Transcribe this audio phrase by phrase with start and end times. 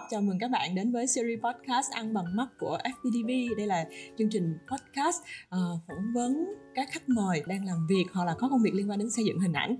[0.00, 3.56] Ngọc chào mừng các bạn đến với series podcast Ăn bằng mắt của FPTV.
[3.56, 3.84] Đây là
[4.18, 8.48] chương trình podcast uh, phỏng vấn các khách mời đang làm việc hoặc là có
[8.48, 9.76] công việc liên quan đến xây dựng hình ảnh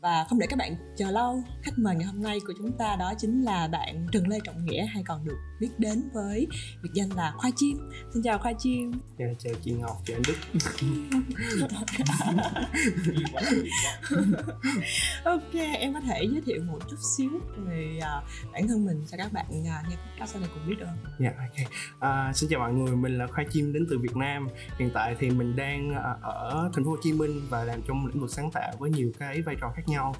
[0.00, 2.96] và không để các bạn chờ lâu khách mời ngày hôm nay của chúng ta
[2.96, 6.48] đó chính là bạn Trần Lê Trọng Nghĩa hay còn được biết đến với
[6.82, 7.78] biệt danh là Khoai Chim
[8.14, 10.36] xin chào Khoai Chim dạ, chào chị Ngọc chào anh Đức
[15.24, 19.16] ok em có thể giới thiệu một chút xíu về uh, bản thân mình cho
[19.16, 21.12] các bạn uh, nghe podcast này cùng biết được không?
[21.18, 22.30] Dạ ok.
[22.30, 24.48] Uh, xin chào mọi người, mình là Khoai Chim đến từ Việt Nam.
[24.78, 28.06] Hiện tại thì mình đang uh, ở thành phố Hồ Chí Minh và làm trong
[28.06, 30.14] lĩnh vực sáng tạo với nhiều cái vai trò khác nhau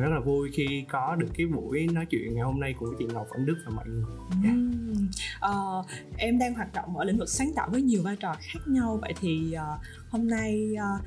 [0.00, 3.04] rất là vui khi có được cái buổi nói chuyện ngày hôm nay của chị
[3.12, 4.04] Ngọc Anh Đức và mọi người.
[4.44, 4.44] Yeah.
[4.44, 5.48] Dạ.
[5.48, 8.34] Uhm, uh, em đang hoạt động ở lĩnh vực sáng tạo với nhiều vai trò
[8.40, 11.02] khác nhau vậy thì uh, hôm nay uh,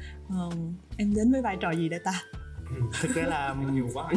[0.48, 0.54] uh,
[0.98, 2.22] em đến với vai trò gì đây ta?
[3.02, 4.06] thực ra là nhiều quá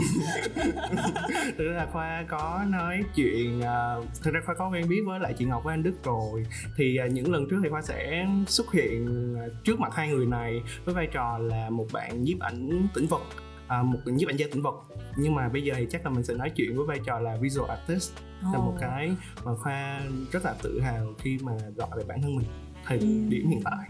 [1.58, 5.20] thực ra là khoa có nói chuyện uh, thực ra khoa có quen biết với
[5.20, 8.26] lại chị ngọc với anh đức rồi thì uh, những lần trước thì khoa sẽ
[8.46, 12.88] xuất hiện trước mặt hai người này với vai trò là một bạn nhiếp ảnh
[12.94, 13.22] tĩnh vật
[13.68, 14.74] à, một nhiếp ảnh gia tĩnh vật
[15.16, 17.36] nhưng mà bây giờ thì chắc là mình sẽ nói chuyện với vai trò là
[17.40, 18.12] visual artist
[18.48, 18.54] oh.
[18.54, 19.10] là một cái
[19.44, 20.00] mà khoa
[20.32, 22.46] rất là tự hào khi mà gọi về bản thân mình
[22.84, 23.06] thời ừ.
[23.28, 23.88] điểm hiện tại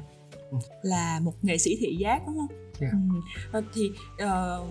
[0.50, 0.58] ừ.
[0.82, 2.58] là một nghệ sĩ thị giác đúng không?
[2.80, 2.94] Yeah.
[3.52, 3.62] Ừ.
[3.74, 3.90] thì
[4.24, 4.68] uh,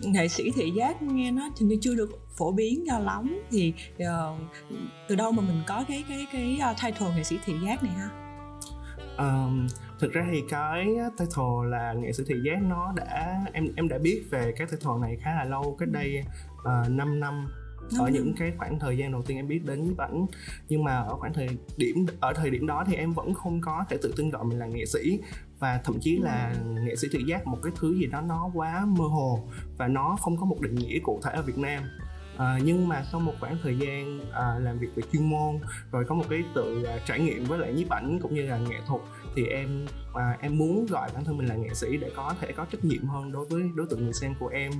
[0.00, 4.40] nghệ sĩ thị giác nghe nó thì chưa được phổ biến cho lắm thì uh,
[5.08, 7.92] từ đâu mà mình có cái cái cái uh, title nghệ sĩ thị giác này
[7.92, 8.10] ha?
[9.18, 9.66] Um,
[10.00, 10.86] thực ra thì cái
[11.18, 14.92] title là nghệ sĩ thị giác nó đã em em đã biết về cái title
[15.00, 16.24] này khá là lâu cách đây
[16.60, 17.48] uh, 5 năm.
[17.98, 20.26] Ở những cái khoảng thời gian đầu tiên em biết đến nhiếp ảnh.
[20.68, 23.84] Nhưng mà ở khoảng thời điểm ở thời điểm đó thì em vẫn không có
[23.88, 25.20] thể tự tin gọi mình là nghệ sĩ.
[25.58, 28.86] Và thậm chí là nghệ sĩ thị giác một cái thứ gì đó nó quá
[28.86, 31.82] mơ hồ và nó không có một định nghĩa cụ thể ở Việt Nam.
[32.38, 35.58] À, nhưng mà sau một khoảng thời gian à, làm việc về chuyên môn
[35.92, 38.58] rồi có một cái tự à, trải nghiệm với lại nhiếp ảnh cũng như là
[38.58, 39.00] nghệ thuật
[39.38, 42.52] thì em à, em muốn gọi bản thân mình là nghệ sĩ để có thể
[42.52, 44.72] có trách nhiệm hơn đối với đối tượng người xem của em.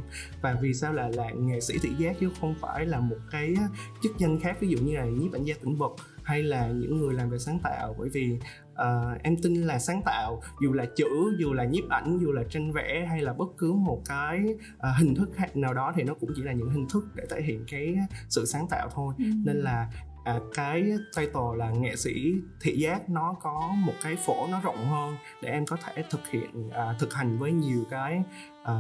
[0.43, 3.55] Và vì sao là là nghệ sĩ thị giác chứ không phải là một cái
[4.03, 5.93] chức danh khác ví dụ như là nhiếp ảnh gia tĩnh vật
[6.23, 7.95] hay là những người làm về sáng tạo.
[7.99, 8.39] Bởi vì
[8.73, 12.43] uh, em tin là sáng tạo dù là chữ dù là nhiếp ảnh dù là
[12.51, 14.45] tranh vẽ hay là bất cứ một cái
[14.77, 17.43] uh, hình thức nào đó thì nó cũng chỉ là những hình thức để thể
[17.43, 17.97] hiện cái
[18.29, 19.15] sự sáng tạo thôi.
[19.19, 19.25] Ừ.
[19.45, 19.91] nên là
[20.25, 20.83] à, cái
[21.17, 25.51] title là nghệ sĩ thị giác nó có một cái phổ nó rộng hơn để
[25.51, 28.23] em có thể thực hiện à, thực hành với nhiều cái
[28.65, 28.75] à,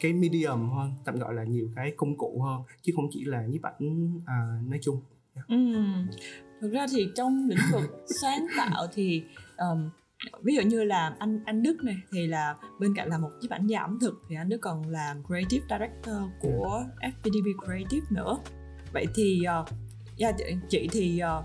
[0.00, 3.46] cái medium hơn tạm gọi là nhiều cái công cụ hơn chứ không chỉ là
[3.46, 5.00] nhiếp ảnh à, nói chung
[5.34, 5.48] yeah.
[5.48, 5.56] ừ.
[6.60, 9.22] thực ra thì trong lĩnh vực sáng tạo thì
[9.56, 9.90] um,
[10.42, 13.50] ví dụ như là anh anh Đức này thì là bên cạnh là một nhiếp
[13.50, 18.38] ảnh gia ẩm thực thì anh Đức còn làm creative director của FPDB Creative nữa
[18.92, 19.68] vậy thì uh,
[20.26, 21.44] yeah, dạ, chị thì uh,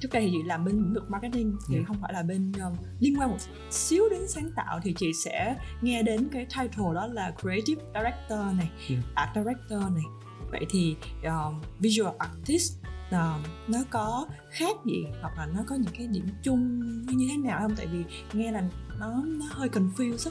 [0.00, 1.82] trước đây thì chị làm bên lĩnh vực marketing thì yeah.
[1.82, 1.88] Dạ.
[1.88, 3.36] không phải là bên um, liên quan một
[3.70, 8.38] xíu đến sáng tạo thì chị sẽ nghe đến cái title đó là creative director
[8.38, 8.90] này yeah.
[8.90, 8.96] Dạ.
[9.14, 10.04] art director này
[10.50, 12.72] vậy thì um, visual artist
[13.08, 17.36] uh, nó có khác gì hoặc là nó có những cái điểm chung như thế
[17.36, 18.68] nào không tại vì nghe là
[18.98, 20.30] nó nó hơi confused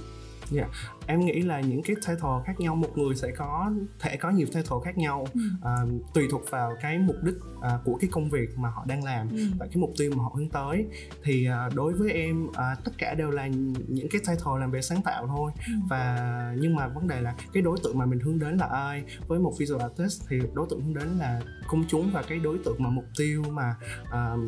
[0.53, 0.69] Yeah.
[0.71, 0.89] Dạ.
[1.07, 4.47] Em nghĩ là những cái title khác nhau một người sẽ có thể có nhiều
[4.47, 5.41] title khác nhau ừ.
[5.57, 9.03] uh, tùy thuộc vào cái mục đích uh, của cái công việc mà họ đang
[9.03, 9.43] làm ừ.
[9.59, 10.85] và cái mục tiêu mà họ hướng tới
[11.23, 12.55] thì uh, đối với em uh,
[12.85, 13.47] tất cả đều là
[13.87, 15.73] những cái title làm về sáng tạo thôi ừ.
[15.89, 16.17] và
[16.59, 19.39] nhưng mà vấn đề là cái đối tượng mà mình hướng đến là ai với
[19.39, 22.75] một visual artist thì đối tượng hướng đến là công chúng và cái đối tượng
[22.79, 24.39] mà mục tiêu mà uh,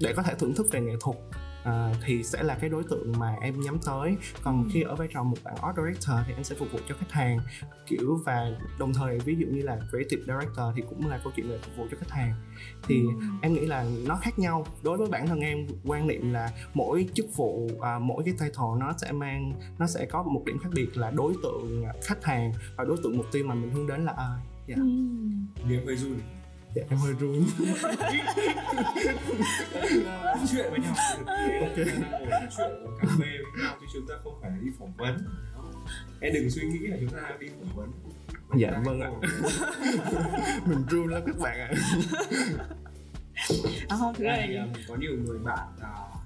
[0.00, 1.16] để có thể thưởng thức về nghệ thuật
[1.68, 4.70] uh, thì sẽ là cái đối tượng mà em nhắm tới còn ừ.
[4.72, 7.12] khi ở vai trò một bạn art director thì em sẽ phục vụ cho khách
[7.12, 7.38] hàng
[7.86, 11.48] kiểu và đồng thời ví dụ như là creative director thì cũng là câu chuyện
[11.48, 12.34] về phục vụ cho khách hàng
[12.82, 13.26] thì ừ.
[13.42, 17.08] em nghĩ là nó khác nhau đối với bản thân em quan niệm là mỗi
[17.14, 20.70] chức vụ uh, mỗi cái title nó sẽ mang nó sẽ có một điểm khác
[20.74, 24.04] biệt là đối tượng khách hàng và đối tượng mục tiêu mà mình hướng đến
[24.04, 24.78] là ai yeah.
[24.78, 24.84] ừ.
[25.68, 26.18] Điểm hơi run
[26.74, 27.46] dạ em hơi run.
[30.04, 30.94] Nói chuyện với nhau.
[31.60, 31.76] Ok.
[32.30, 32.70] Nói chuyện
[33.00, 35.18] cà phê với nhau chứ chúng ta không phải đi phỏng vấn.
[36.20, 37.92] Em đừng suy nghĩ là chúng ta đi phỏng vấn.
[38.58, 39.10] Dạ vâng ạ.
[40.66, 41.70] Mình run lắm các bạn ạ.
[43.88, 46.18] À, không đây um, có nhiều người bạn uh,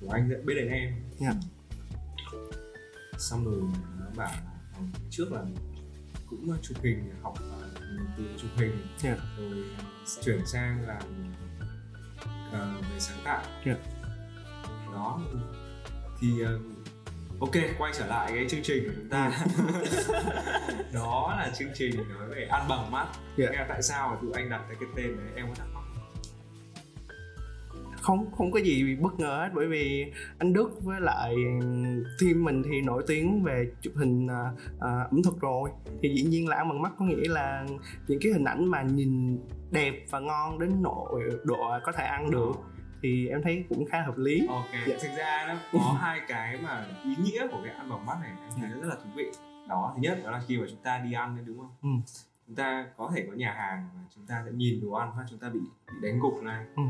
[0.00, 0.94] của anh bên đền em.
[1.20, 1.36] Yeah.
[3.18, 3.60] xong rồi
[3.98, 4.52] nó bảo là
[5.10, 5.42] trước là
[6.30, 7.34] cũng chụp hình học
[8.16, 9.18] từ chụp hình yeah.
[9.38, 9.64] rồi
[10.22, 11.02] chuyển sang làm
[12.48, 13.78] uh, về sáng tạo yeah.
[14.92, 15.20] đó
[16.20, 19.32] thì uh, ok quay trở lại cái chương trình của chúng ta
[20.92, 23.06] đó là chương trình nói về ăn bằng mắt
[23.36, 23.68] yeah.
[23.68, 25.79] tại sao mà tụi anh đặt cái tên đấy em có thắc mắc
[28.00, 31.34] không không có gì bất ngờ hết bởi vì anh Đức với lại
[32.20, 35.70] team mình thì nổi tiếng về chụp hình uh, ẩm thực rồi
[36.02, 37.66] thì dĩ nhiên là ăn bằng mắt có nghĩa là
[38.08, 39.38] những cái hình ảnh mà nhìn
[39.70, 42.52] đẹp và ngon đến nội độ có thể ăn được
[43.02, 44.96] thì em thấy cũng khá hợp lý ok dạ.
[45.02, 48.30] thực ra nó có hai cái mà ý nghĩa của cái ăn bằng mắt này
[48.40, 49.26] em thấy rất là thú vị
[49.68, 52.12] đó thứ nhất đó là khi mà chúng ta đi ăn đúng không ừ.
[52.46, 55.38] chúng ta có thể có nhà hàng chúng ta sẽ nhìn đồ ăn và chúng
[55.38, 56.82] ta bị bị đánh gục này ừ.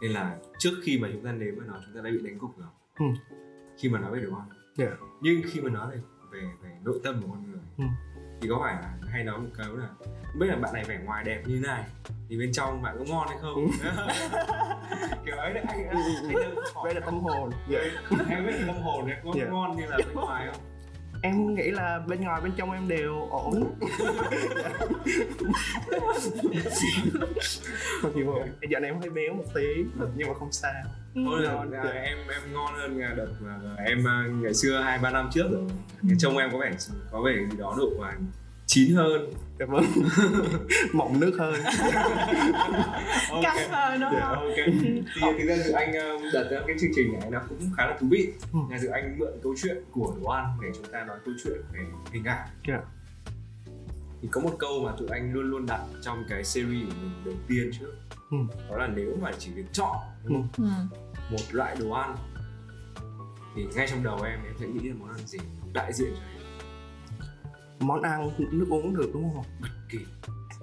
[0.00, 2.38] Nên là trước khi mà chúng ta nếm vào nó chúng ta đã bị đánh
[2.38, 2.68] gục rồi
[2.98, 3.04] ừ.
[3.78, 4.48] khi mà nói về đồ ăn
[4.78, 4.90] yeah.
[4.90, 5.06] Dạ.
[5.20, 6.00] nhưng khi mà nói về
[6.32, 7.84] về về nội tâm của con người ừ.
[8.40, 9.88] thì có phải là hay nói một câu là
[10.38, 11.84] biết là bạn này vẻ ngoài đẹp như thế này
[12.28, 13.70] thì bên trong bạn có ngon hay không ừ.
[15.26, 15.98] kiểu ấy đấy anh, anh,
[16.34, 16.54] anh,
[16.84, 17.78] đây là tâm hồn dạ
[18.28, 19.46] em biết tâm hồn này có yeah.
[19.46, 19.52] Dạ.
[19.52, 20.73] ngon như là bên ngoài không
[21.24, 23.74] em nghĩ là bên ngoài bên trong em đều ổn.
[28.02, 28.34] Mặc dù
[28.70, 29.84] giờ này em hơi béo một tí
[30.16, 30.72] nhưng mà không sao.
[31.14, 35.10] Thôi là, là em em ngon hơn đợt mà em à, ngày xưa hai ba
[35.10, 35.62] năm trước rồi.
[36.18, 36.72] Trông em có vẻ
[37.12, 38.12] có vẻ gì đó độ mà
[38.66, 39.30] chín hơn.
[39.58, 39.84] Cảm ơn
[40.92, 41.54] mọng nước hơn.
[43.42, 44.38] Căng hơn đúng không?
[44.38, 44.56] ok.
[44.56, 45.02] Thì
[45.38, 47.96] thực ra từ anh um, đặt ra cái chương trình này nó cũng khá là
[48.00, 48.32] thú vị.
[48.52, 48.58] Ừ.
[48.70, 51.60] là từ anh mượn câu chuyện của đồ ăn để chúng ta nói câu chuyện
[51.72, 51.80] về
[52.12, 52.48] hình ảnh.
[52.68, 52.82] Yeah.
[54.22, 57.24] thì có một câu mà tụi anh luôn luôn đặt trong cái series của mình
[57.24, 57.92] đầu tiên trước.
[58.30, 58.36] Ừ.
[58.70, 60.34] đó là nếu mà chỉ được chọn ừ.
[60.56, 60.64] ừ.
[61.30, 62.16] một loại đồ ăn
[63.56, 65.38] thì ngay trong đầu em em sẽ nghĩ là món ăn gì?
[65.72, 66.33] Đại diện cho em
[67.80, 69.44] món ăn nước uống được đúng không?
[69.60, 69.98] Bất kỳ.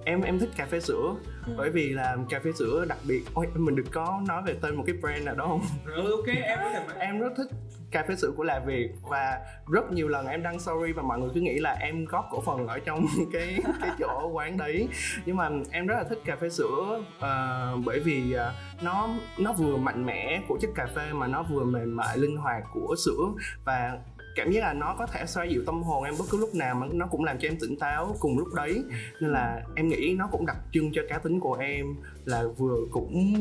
[0.04, 1.14] Em em thích cà phê sữa.
[1.46, 1.54] Ừ.
[1.56, 3.24] bởi vì là cà phê sữa đặc biệt.
[3.34, 5.60] Ôi mình được có nói về tên một cái brand nào đó không?
[5.84, 7.48] Ừ, ok em có thể em rất thích
[7.90, 9.40] cà phê sữa của là Việt và
[9.72, 12.40] rất nhiều lần em đăng story và mọi người cứ nghĩ là em góp cổ
[12.40, 14.88] phần ở trong cái cái chỗ quán đấy.
[15.26, 19.52] Nhưng mà em rất là thích cà phê sữa uh, bởi vì uh, nó nó
[19.52, 22.94] vừa mạnh mẽ của chất cà phê mà nó vừa mềm mại linh hoạt của
[23.04, 23.42] sữa.
[23.64, 23.98] Và
[24.34, 26.74] cảm giác là nó có thể xoa dịu tâm hồn em bất cứ lúc nào
[26.74, 28.84] mà nó cũng làm cho em tỉnh táo cùng lúc đấy.
[29.20, 32.76] Nên là em nghĩ nó cũng đặc trưng cho cá tính của em là vừa
[32.90, 33.34] cũng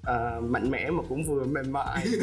[0.00, 2.06] uh, mạnh mẽ mà cũng vừa mềm mại.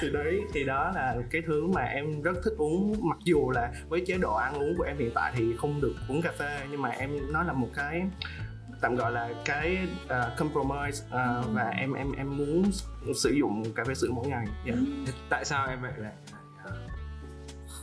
[0.00, 3.08] Thì đấy thì đó là cái thứ mà em rất thích uống.
[3.08, 5.94] Mặc dù là với chế độ ăn uống của em hiện tại thì không được
[6.08, 8.02] uống cà phê nhưng mà em nó là một cái
[8.82, 12.64] tạm gọi là cái uh, compromise uh, và em em em muốn
[13.14, 14.78] sử dụng cà phê sữa mỗi ngày yeah.
[15.06, 15.12] Dạ.
[15.28, 16.12] tại sao em lại lại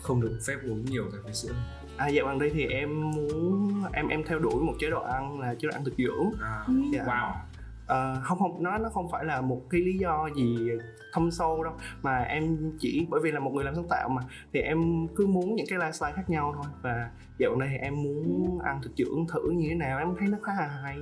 [0.02, 1.54] không được phép uống nhiều cà phê sữa
[1.98, 5.40] À dạo gần đây thì em muốn em em theo đuổi một chế độ ăn
[5.40, 6.32] là chế độ ăn thực dưỡng.
[6.42, 6.94] À, yeah.
[6.94, 7.04] Dạ.
[7.04, 7.49] Wow
[7.94, 10.70] uh, không không nó nó không phải là một cái lý do gì
[11.14, 11.74] thâm sâu đâu.
[12.02, 14.22] Mà em chỉ bởi vì là một người làm sáng tạo mà
[14.54, 16.72] thì em cứ muốn những cái lifestyle khác nhau thôi.
[16.82, 20.28] Và dạo này thì em muốn ăn thực dưỡng thử như thế nào em thấy
[20.28, 20.98] nó khá là hay.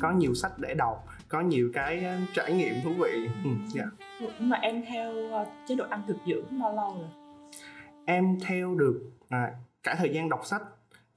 [0.00, 2.04] Có nhiều sách để đọc có nhiều cái
[2.34, 3.28] trải nghiệm thú vị.
[3.44, 3.88] Ừ, yeah.
[4.20, 4.26] Dạ.
[4.38, 7.08] mà em theo ờ, chế độ ăn thực dưỡng bao lâu rồi?
[8.04, 10.62] Em theo được à, cả thời gian đọc sách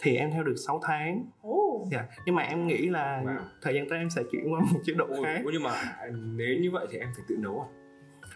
[0.03, 1.87] thì em theo được 6 tháng oh.
[1.91, 2.05] dạ.
[2.25, 3.37] nhưng mà em nghĩ là wow.
[3.61, 5.71] thời gian tới em sẽ chuyển qua một chế độ khác Ủa, nhưng mà
[6.11, 7.67] nếu như vậy thì em phải tự nấu à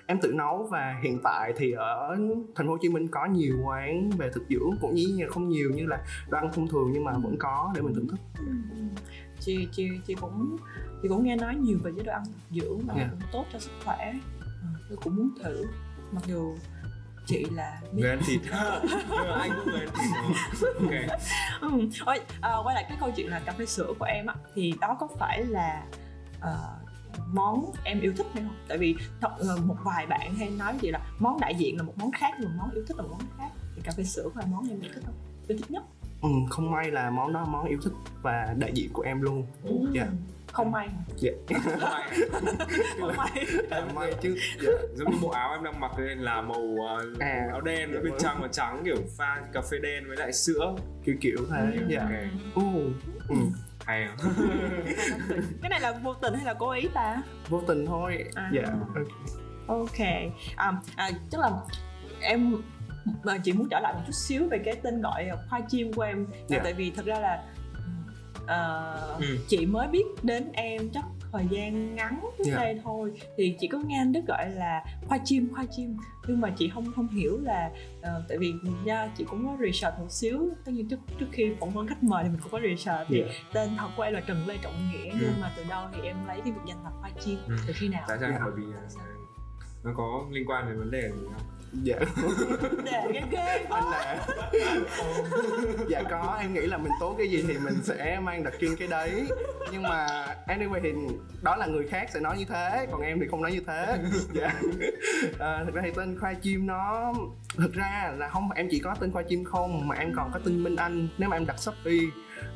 [0.07, 2.15] em tự nấu và hiện tại thì ở
[2.55, 5.71] thành phố Hồ Chí Minh có nhiều quán về thực dưỡng cũng như không nhiều
[5.75, 8.45] như là đồ ăn thông thường nhưng mà vẫn có để mình thưởng thức ừ.
[9.39, 10.57] chị chị chị cũng
[11.01, 13.07] chị cũng nghe nói nhiều về chế độ ăn thực dưỡng mà yeah.
[13.07, 13.17] Dạ.
[13.19, 15.65] cũng tốt cho sức khỏe ừ, tôi cũng muốn thử
[16.11, 16.55] mặc dù
[17.27, 18.41] chị là người ăn thịt.
[19.39, 21.19] Anh cũng người ăn thịt ok.
[21.61, 21.69] Ừ.
[22.05, 24.73] Ôi, à, quay lại cái câu chuyện là cà phê sữa của em á thì
[24.81, 25.83] đó có phải là
[26.37, 26.87] uh,
[27.33, 28.55] món em yêu thích hay không?
[28.67, 31.83] Tại vì thật, uh, một vài bạn hay nói chị là món đại diện là
[31.83, 33.49] một món khác nhưng món yêu thích là một món khác.
[33.75, 35.15] Thì cà phê sữa là món em yêu thích không?
[35.47, 35.83] Yêu thích nhất.
[36.21, 39.45] Ừ, không may là món đó món yêu thích và đại diện của em luôn.
[39.63, 39.75] Ừ.
[39.95, 40.09] yeah
[40.57, 41.31] không may dạ
[42.99, 44.71] không may không may chứ dạ.
[44.93, 48.01] giống như bộ áo em đang mặc lên là màu uh, à, áo đen với
[48.01, 48.21] bên vâng.
[48.21, 51.85] trong và trắng kiểu pha cà phê đen với lại sữa kiểu kiểu thế ừ.
[51.87, 52.29] dạ okay.
[52.55, 52.63] uh,
[53.29, 53.35] ừ.
[53.85, 54.31] hay không
[55.61, 58.51] cái này là vô tình hay là cố ý ta vô tình thôi à.
[58.53, 58.63] dạ
[59.67, 59.99] ok.
[60.55, 61.51] À, à, chắc là
[62.21, 62.55] em
[63.23, 66.01] mà chị muốn trở lại một chút xíu về cái tên gọi khoai chim của
[66.01, 66.47] em yeah.
[66.47, 66.59] Dạ.
[66.63, 67.43] tại vì thật ra là
[68.47, 69.37] uh, ừ.
[69.47, 72.57] chị mới biết đến em chắc thời gian ngắn trước yeah.
[72.57, 72.63] Dạ.
[72.63, 76.41] đây thôi thì chị có nghe anh đức gọi là khoai chim khoai chim nhưng
[76.41, 78.53] mà chị không không hiểu là uh, tại vì
[78.85, 82.03] nha chị cũng có research một xíu tất nhiên trước trước khi phỏng vấn khách
[82.03, 83.31] mời thì mình cũng có research thì yeah.
[83.31, 83.49] Dạ.
[83.53, 85.17] tên thật của em là trần lê trọng nghĩa ừ.
[85.21, 87.55] nhưng mà từ đâu thì em lấy cái biệt danh là khoai chim ừ.
[87.67, 88.41] từ khi nào tại sao yeah.
[88.43, 88.63] bởi vì
[89.83, 91.95] nó có liên quan đến vấn đề gì không dạ.
[92.83, 94.19] Để ghê ghê anh nè.
[95.89, 96.37] Dạ có.
[96.39, 99.27] Em nghĩ là mình tốt cái gì thì mình sẽ mang đặc trưng cái đấy.
[99.71, 100.93] Nhưng mà anyway thì
[101.41, 103.97] đó là người khác sẽ nói như thế còn em thì không nói như thế.
[104.33, 104.53] Dạ.
[105.39, 107.13] À, thực ra thì tên khoa chim nó
[107.57, 110.39] thực ra là không em chỉ có tên khoa chim không mà em còn có
[110.45, 111.99] tên minh anh nếu mà em đặt shopee.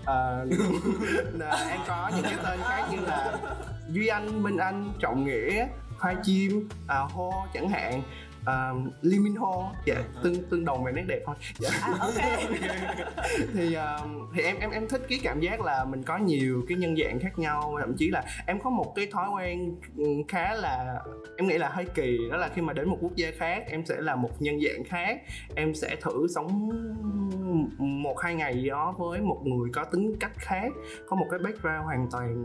[0.01, 0.49] Uh,
[1.69, 3.37] em có những cái tên khác như là
[3.89, 5.67] duy anh minh anh trọng nghĩa
[5.99, 8.01] khoai chim uh, hô chẳng hạn
[8.41, 9.71] uh, Lee Min Ho.
[9.85, 11.35] Dạ yeah, tương tương đồng về nét đẹp thôi.
[11.59, 11.69] Dạ.
[11.81, 12.47] À, okay.
[13.53, 16.77] thì uh, thì em em em thích cái cảm giác là mình có nhiều cái
[16.77, 19.75] nhân dạng khác nhau thậm chí là em có một cái thói quen
[20.27, 21.01] khá là
[21.37, 23.85] em nghĩ là hơi kỳ đó là khi mà đến một quốc gia khác em
[23.85, 25.21] sẽ là một nhân dạng khác.
[25.55, 26.69] Em sẽ thử sống
[27.79, 30.71] một hai ngày gì đó với một người có tính cách khác
[31.07, 32.35] có một cái background hoàn toàn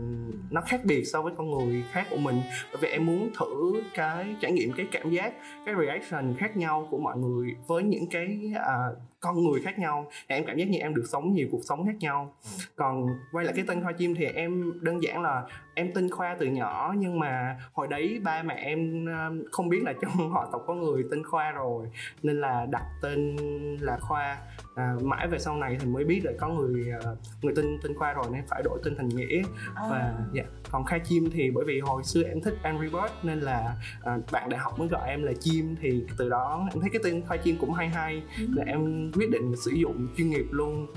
[0.51, 2.41] nó khác biệt so với con người khác của mình.
[2.71, 5.33] Bởi vì em muốn thử cái trải nghiệm cái cảm giác
[5.65, 8.97] cái reaction khác nhau của mọi người với những cái uh,
[9.35, 11.85] con người khác nhau thì em cảm giác như em được sống nhiều cuộc sống
[11.85, 12.33] khác nhau.
[12.75, 15.43] Còn quay lại cái tên khoa chim thì em đơn giản là
[15.77, 19.05] em tên khoa từ nhỏ nhưng mà hồi đấy ba mẹ em
[19.51, 21.87] không biết là trong họ tộc có người tên khoa rồi
[22.23, 23.35] nên là đặt tên
[23.81, 24.37] là khoa.
[24.75, 27.95] À, mãi về sau này thì mới biết là có người à, người tên tên
[27.95, 29.41] khoa rồi nên phải đổi tên thành nghĩa.
[29.75, 30.13] Và à.
[30.33, 30.43] dạ.
[30.71, 34.17] Còn khai chim thì bởi vì hồi xưa em thích Angry Bird nên là à,
[34.31, 37.21] bạn đại học mới gọi em là chim thì từ đó em thấy cái tên
[37.27, 38.23] khoa chim cũng hay hay.
[38.39, 38.47] Ừ.
[38.55, 40.87] là em quyết định sử dụng chuyên nghiệp luôn.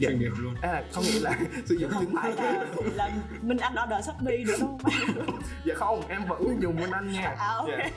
[0.00, 0.08] Dạ.
[0.08, 0.54] chuyên nghiệp luôn.
[0.62, 3.10] À có nghĩa là sử dụng không phải là, là
[3.42, 5.38] minh anh order shopee được đúng không?
[5.64, 7.34] Dạ không em vẫn dùng minh anh nha.
[7.38, 7.90] À, okay.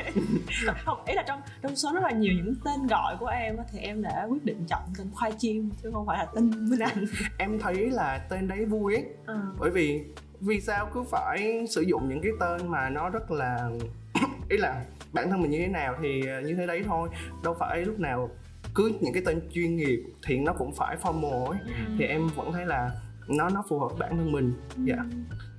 [0.65, 0.73] dạ.
[0.85, 3.79] không ý là trong trong số rất là nhiều những tên gọi của em thì
[3.79, 7.05] em đã quyết định chọn tên khoai chim chứ không phải là tên minh anh.
[7.37, 9.05] Em thấy là tên đấy vui ấy.
[9.25, 9.41] À.
[9.59, 10.03] bởi vì
[10.39, 13.69] vì sao cứ phải sử dụng những cái tên mà nó rất là
[14.49, 17.09] ý là bản thân mình như thế nào thì như thế đấy thôi.
[17.43, 18.29] Đâu phải lúc nào
[18.75, 21.95] cứ những cái tên chuyên nghiệp thì nó cũng phải formal ấy ừ.
[21.97, 22.91] thì em vẫn thấy là
[23.27, 24.53] nó nó phù hợp với bản thân mình
[24.85, 24.97] dạ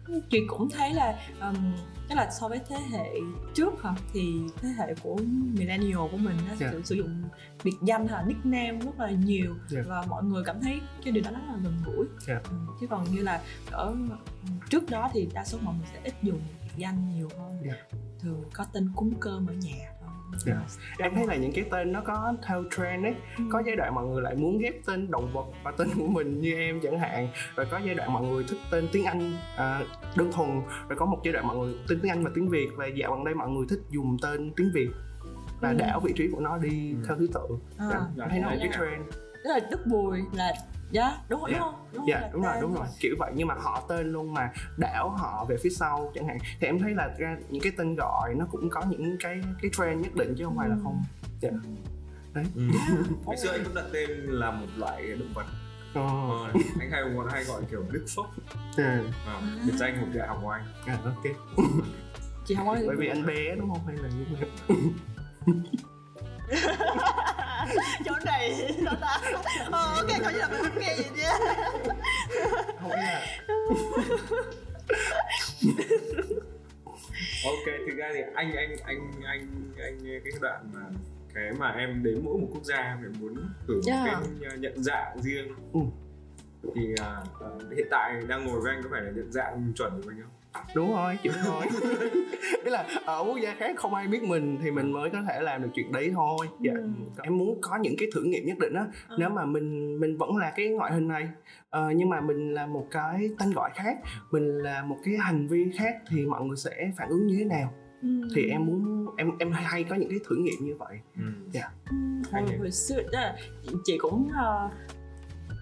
[0.07, 0.21] ừ.
[0.31, 1.57] chị cũng thấy là um,
[2.09, 3.11] tức là so với thế hệ
[3.55, 5.17] trước hả thì thế hệ của
[5.55, 6.75] millennial của mình nó yeah.
[6.75, 6.81] Dạ.
[6.85, 7.23] sử dụng
[7.65, 9.69] biệt danh hay nickname rất là nhiều yeah.
[9.69, 9.81] Dạ.
[9.87, 12.43] và mọi người cảm thấy cái điều đó rất là gần gũi yeah.
[12.45, 12.51] Dạ.
[12.51, 13.95] ừ, chứ còn như là ở
[14.71, 17.79] trước đó thì đa số mọi người sẽ ít dùng biệt danh nhiều hơn yeah.
[18.21, 19.93] thường có tên cúng cơm ở nhà
[20.47, 20.59] yeah.
[20.99, 21.05] Dạ.
[21.05, 23.45] em thấy là những cái tên nó có theo trend ấy ừ.
[23.51, 26.41] có giai đoạn mọi người lại muốn ghép tên động vật và tên của mình
[26.41, 29.81] như em chẳng hạn rồi có giai đoạn mọi người thích tên tiếng anh à,
[30.17, 30.51] đơn thuần
[30.89, 33.15] rồi có một giai đoạn mọi người tên tiếng anh và tiếng việt và dạo
[33.15, 34.91] gần đây mọi người thích dùng tên tiếng việt
[35.61, 35.77] và ừ.
[35.79, 36.97] đảo vị trí của nó đi ừ.
[37.07, 40.53] theo thứ tự à, dạ, thấy nó một cái trend tức là đức bùi là
[40.91, 41.63] dạ đúng rồi yeah.
[41.63, 41.87] đúng không?
[41.93, 42.87] Đúng, dạ đúng rồi đúng rồi.
[43.01, 46.39] kiểu vậy nhưng mà họ tên luôn mà đảo họ về phía sau chẳng hạn.
[46.61, 49.71] Thì em thấy là ra những cái tên gọi nó cũng có những cái cái
[49.79, 51.03] trend nhất định chứ không phải là không.
[51.41, 51.51] Dạ.
[52.35, 52.45] Đấy.
[52.55, 52.63] Ừ.
[53.27, 55.47] ngày xưa anh cũng đặt tên là một loại động vật.
[55.91, 55.95] Oh.
[55.95, 58.27] Ờ, anh hay còn hay gọi kiểu đức phúc
[58.77, 59.01] à.
[59.67, 61.23] biệt danh một đại học của anh à, ok
[62.45, 63.87] chị không bởi vì anh bé đúng không?
[63.87, 64.47] Hay là như thế
[68.05, 69.21] chỗ này sao ta.
[69.71, 71.33] Ờ, ok coi như là mình không nghe gì nhé
[72.81, 73.21] không nghe
[77.45, 80.81] ok thực ra thì anh anh anh anh anh nghe cái đoạn mà
[81.35, 83.35] cái mà em đến mỗi một quốc gia em muốn
[83.69, 84.07] thử yeah.
[84.07, 85.49] cái nhận dạng riêng.
[85.73, 85.81] Ừ.
[86.75, 90.09] thì uh, hiện tại đang ngồi với anh có phải là nhận dạng chuẩn của
[90.09, 90.40] mình không
[90.75, 91.67] đúng rồi chịu thôi
[92.65, 95.41] ý là ở quốc gia khác không ai biết mình thì mình mới có thể
[95.41, 96.89] làm được chuyện đấy thôi dạ ừ.
[97.23, 99.17] em muốn có những cái thử nghiệm nhất định á ừ.
[99.19, 101.29] nếu mà mình mình vẫn là cái ngoại hình này
[101.77, 103.99] uh, nhưng mà mình là một cái tên gọi khác
[104.31, 107.45] mình là một cái hành vi khác thì mọi người sẽ phản ứng như thế
[107.45, 108.09] nào Ừ.
[108.35, 111.23] thì em muốn em em hay có những cái thử nghiệm như vậy ừ.
[111.55, 111.73] yeah.
[111.91, 111.97] ừ.
[112.33, 113.21] hồi, hồi xưa đó
[113.85, 114.73] chị cũng uh,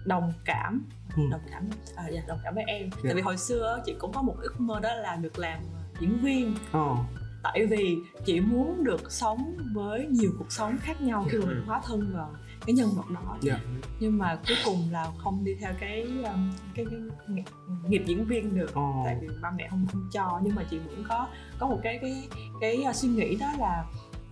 [0.05, 1.23] đồng cảm ừ.
[1.31, 3.03] đồng cảm à, dạ, đồng cảm với em yeah.
[3.03, 5.59] tại vì hồi xưa chị cũng có một ước mơ đó là được làm
[5.99, 6.97] diễn viên oh.
[7.43, 11.63] tại vì chị muốn được sống với nhiều cuộc sống khác nhau khi mà mình
[11.65, 12.35] hóa thân vào
[12.65, 13.61] cái nhân vật đó yeah.
[13.99, 16.99] nhưng mà cuối cùng là không đi theo cái um, cái, cái,
[17.87, 19.05] nghiệp diễn viên được oh.
[19.05, 21.27] tại vì ba mẹ không không cho nhưng mà chị vẫn có
[21.59, 22.27] có một cái cái
[22.61, 23.85] cái, uh, suy nghĩ đó là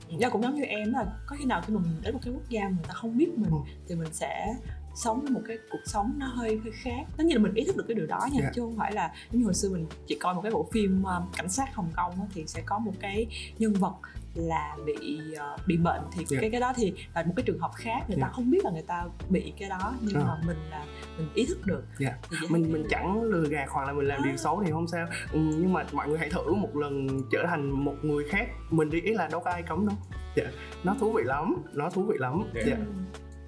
[0.10, 2.34] do cũng giống như em là có khi nào khi mà mình đến một cái
[2.34, 3.58] quốc gia mà người ta không biết mình ừ.
[3.88, 4.56] thì mình sẽ
[4.98, 7.78] sống một cái cuộc sống nó hơi hơi khác tất nhiên là mình ý thức
[7.78, 8.44] được cái điều đó nha yeah.
[8.44, 8.52] Dạ.
[8.56, 11.38] chứ không phải là như hồi xưa mình chỉ coi một cái bộ phim uh,
[11.38, 13.28] cảnh sát hồng kông thì sẽ có một cái
[13.58, 13.94] nhân vật
[14.34, 16.30] là bị uh, bị bệnh thì yeah.
[16.30, 16.38] Dạ.
[16.42, 18.22] cái cái đó thì là một cái trường hợp khác người yeah.
[18.22, 18.32] ta dạ.
[18.32, 20.24] không biết là người ta bị cái đó nhưng à.
[20.28, 20.86] mà mình là
[21.18, 22.16] mình ý thức được yeah.
[22.50, 24.26] mình mình chẳng lừa gạt hoặc là mình làm à.
[24.26, 27.46] điều xấu thì không sao ừ, nhưng mà mọi người hãy thử một lần trở
[27.48, 29.98] thành một người khác mình đi ý là đâu có ai cấm đâu
[30.36, 30.44] dạ
[30.84, 32.80] nó thú vị lắm nó thú vị lắm dạ yeah.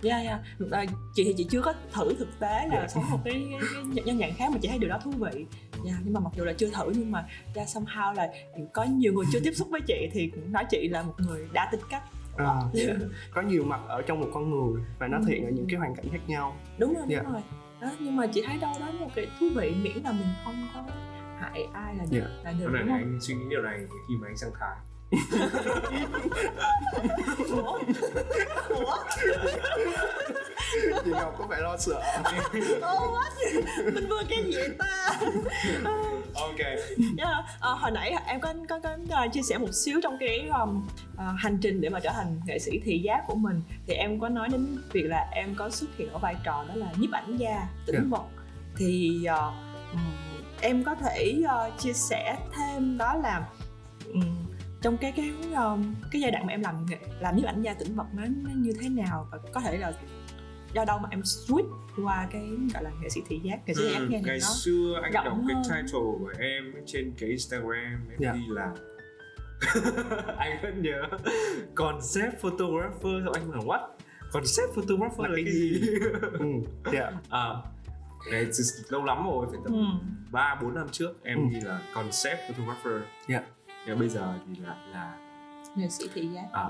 [0.02, 0.40] Dạ dạ,
[0.72, 2.92] à, chị thì chị chưa có thử thực tế là yeah.
[2.92, 3.60] sống một cái, cái,
[3.96, 5.46] cái nhân dạng khác mà chị thấy điều đó thú vị.
[5.86, 8.30] Dạ, yeah, nhưng mà mặc dù là chưa thử nhưng mà ra yeah, somehow là
[8.74, 11.48] có nhiều người chưa tiếp xúc với chị thì cũng nói chị là một người
[11.54, 12.04] đa tính cách
[12.38, 12.98] à, yeah.
[13.34, 15.80] có nhiều mặt ở trong một con người và nó thể hiện ở những cái
[15.80, 17.26] hoàn cảnh khác nhau đúng rồi đúng yeah.
[17.26, 17.42] rồi
[17.82, 20.68] đó, nhưng mà chị thấy đâu đó một cái thú vị miễn là mình không
[20.74, 20.84] có
[21.40, 22.46] hại ai là được yeah.
[22.46, 22.98] là được đúng không?
[22.98, 24.78] anh suy nghĩ điều này khi mà anh sang thái
[27.50, 27.80] ủa
[28.70, 28.98] ủa
[31.04, 32.02] chị ngọc có vẻ lo sợ.
[32.78, 33.20] Oh,
[33.94, 35.20] mình vừa cái gì ta.
[36.34, 36.60] Ok.
[37.18, 40.50] Yeah, uh, hồi nãy em có có, có uh, chia sẻ một xíu trong cái
[40.60, 43.62] um, uh, hành trình để mà trở thành nghệ sĩ thị giác của mình.
[43.88, 46.76] Thì em có nói đến việc là em có xuất hiện ở vai trò đó
[46.76, 48.08] là nhiếp ảnh gia tĩnh yeah.
[48.10, 48.26] vật
[48.78, 49.54] thì uh,
[50.62, 53.48] em có thể uh, chia sẻ thêm đó là
[54.14, 54.49] um,
[54.82, 56.86] trong cái cái um, cái giai đoạn mà em làm
[57.20, 59.94] làm nhiếp ảnh gia tĩnh vật nó, nó như thế nào và có thể là
[60.74, 61.70] do đâu mà em switch
[62.04, 64.48] qua cái gọi là nghệ sĩ thị giác nghệ sĩ thị giác nghe ngày nó
[64.48, 65.48] xưa anh đọc hơn.
[65.48, 68.20] cái title của em trên cái Instagram em yeah.
[68.20, 68.34] Dạ.
[68.34, 68.74] đi là
[70.38, 71.02] anh vẫn nhớ
[71.76, 73.88] concept photographer anh bảo what
[74.32, 76.00] concept photographer là, là cái gì, gì?
[76.40, 76.46] ừ,
[76.94, 77.14] yeah.
[77.30, 77.54] à,
[78.32, 78.46] ngày
[78.90, 79.86] lâu lắm rồi phải tầm ừ.
[80.32, 81.68] ba bốn năm trước em ừ.
[81.68, 83.44] là concept photographer yeah.
[83.90, 85.18] Nhưng bây giờ thì là là
[85.76, 86.66] nghệ sĩ thị giác à.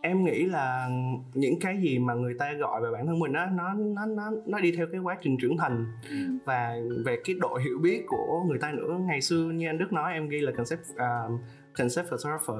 [0.00, 0.88] em nghĩ là
[1.34, 4.30] những cái gì mà người ta gọi về bản thân mình á nó nó nó
[4.46, 6.16] nó đi theo cái quá trình trưởng thành ừ.
[6.44, 9.92] và về cái độ hiểu biết của người ta nữa ngày xưa như anh đức
[9.92, 11.40] nói em ghi là concept uh,
[11.78, 12.56] concept photographer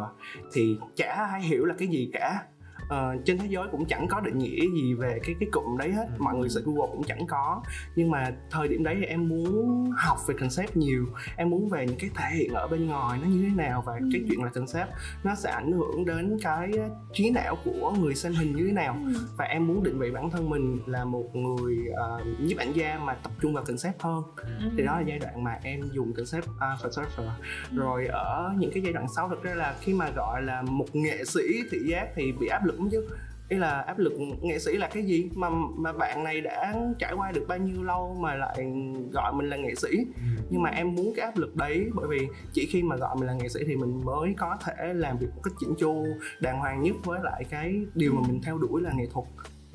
[0.53, 2.45] thì chả ai hiểu là cái gì cả
[2.87, 5.93] uh, trên thế giới cũng chẳng có định nghĩa gì về cái cái cụm đấy
[5.93, 6.17] hết ừ.
[6.19, 7.63] mọi người search google cũng chẳng có
[7.97, 11.87] nhưng mà thời điểm đấy thì em muốn học về concept nhiều em muốn về
[11.87, 14.09] những cái thể hiện ở bên ngoài nó như thế nào và ừ.
[14.13, 14.89] cái chuyện là concept
[15.25, 16.71] nó sẽ ảnh hưởng đến cái
[17.13, 19.21] trí não của người xem hình như thế nào ừ.
[19.37, 22.99] và em muốn định vị bản thân mình là một người uh, nhiếp ảnh gia
[22.99, 24.71] mà tập trung vào concept hơn ừ.
[24.77, 27.27] thì đó là giai đoạn mà em dùng concept uh, photographer
[27.71, 27.77] ừ.
[27.77, 30.87] rồi ở những cái giai đoạn sau thực ra là khi mà gọi là một
[30.93, 33.07] nghệ sĩ thị giác thì bị áp lực lắm chứ.
[33.49, 35.31] Ý là áp lực nghệ sĩ là cái gì?
[35.35, 38.73] Mà mà bạn này đã trải qua được bao nhiêu lâu mà lại
[39.13, 39.89] gọi mình là nghệ sĩ?
[39.97, 40.43] Ừ.
[40.51, 43.27] nhưng mà em muốn cái áp lực đấy bởi vì chỉ khi mà gọi mình
[43.27, 46.07] là nghệ sĩ thì mình mới có thể làm việc một cách chỉnh chu
[46.41, 49.27] đàng hoàng nhất với lại cái điều mà mình theo đuổi là nghệ thuật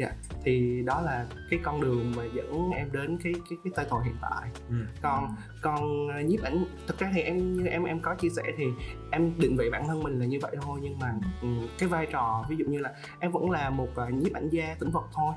[0.01, 0.11] dạ
[0.43, 4.15] thì đó là cái con đường mà dẫn em đến cái cái cái title hiện
[4.21, 4.75] tại ừ.
[5.01, 8.43] còn còn ờ, nhiếp ảnh thực ra thì em như em em có chia sẻ
[8.57, 8.65] thì
[9.11, 11.47] em định vị bản thân mình là như vậy thôi nhưng mà ừ,
[11.79, 14.75] cái vai trò ví dụ như là em vẫn là một uh, nhiếp ảnh gia
[14.79, 15.33] tĩnh vật thôi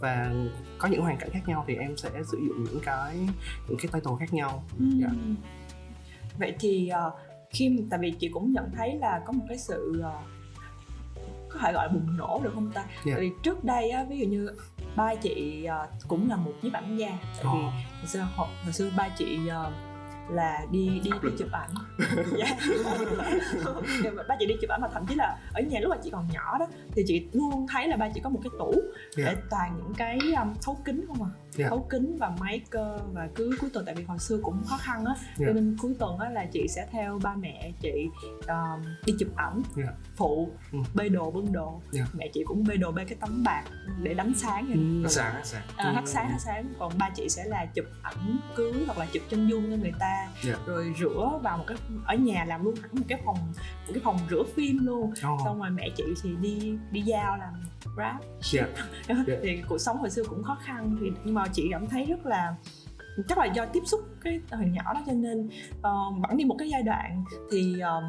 [0.00, 0.32] và
[0.78, 3.28] có những hoàn cảnh khác nhau thì em sẽ sử dụng những cái
[3.68, 4.84] những cái title khác nhau ừ.
[5.00, 5.12] yeah.
[5.12, 5.34] Dạ.
[6.38, 7.12] vậy thì uh,
[7.50, 10.37] khi tại vì chị cũng nhận thấy là có một cái sự uh,
[11.50, 13.04] có thể gọi là bùng nổ được không ta yeah.
[13.04, 13.12] Dạ.
[13.14, 14.50] tại vì trước đây á ví dụ như
[14.96, 18.72] ba chị uh, cũng là một nhiếp ảnh gia tại vì hồi xưa hồi, hồi
[18.72, 19.72] xưa ba chị uh,
[20.30, 21.70] là đi đi, đi chụp ảnh
[22.38, 22.56] dạ.
[24.28, 26.28] ba chị đi chụp ảnh mà thậm chí là ở nhà lúc mà chị còn
[26.32, 29.16] nhỏ đó thì chị luôn thấy là ba chị có một cái tủ yeah.
[29.16, 29.42] để dạ.
[29.50, 31.68] toàn những cái um, thấu kính không à yeah.
[31.68, 31.68] Dạ.
[31.68, 34.76] thấu kính và máy cơ và cứ cuối tuần tại vì hồi xưa cũng khó
[34.76, 35.38] khăn á yeah.
[35.38, 38.08] cho nên cuối tuần á là chị sẽ theo ba mẹ chị
[38.48, 39.94] um, đi chụp ảnh yeah.
[40.16, 40.78] phụ ừ.
[40.94, 42.08] bê đồ bưng đồ yeah.
[42.14, 43.64] mẹ chị cũng bê đồ bê cái tấm bạc
[44.02, 45.02] để đánh sáng ừ.
[45.02, 47.84] hát sáng hát sáng à, hát sáng hát sáng còn ba chị sẽ là chụp
[48.02, 50.58] ảnh cưới hoặc là chụp chân dung cho người ta yeah.
[50.66, 53.38] rồi rửa vào một cái ở nhà làm luôn hẳn một cái phòng
[53.86, 55.40] một cái phòng rửa phim luôn oh.
[55.44, 57.54] xong rồi mẹ chị thì đi đi giao làm
[57.98, 58.16] grab
[58.54, 58.68] yeah.
[59.28, 59.40] yeah.
[59.42, 62.26] thì cuộc sống hồi xưa cũng khó khăn thì nhưng mà chị cảm thấy rất
[62.26, 62.54] là
[63.28, 66.56] chắc là do tiếp xúc cái hồi nhỏ đó cho nên uh, bẵng đi một
[66.58, 68.04] cái giai đoạn thì um,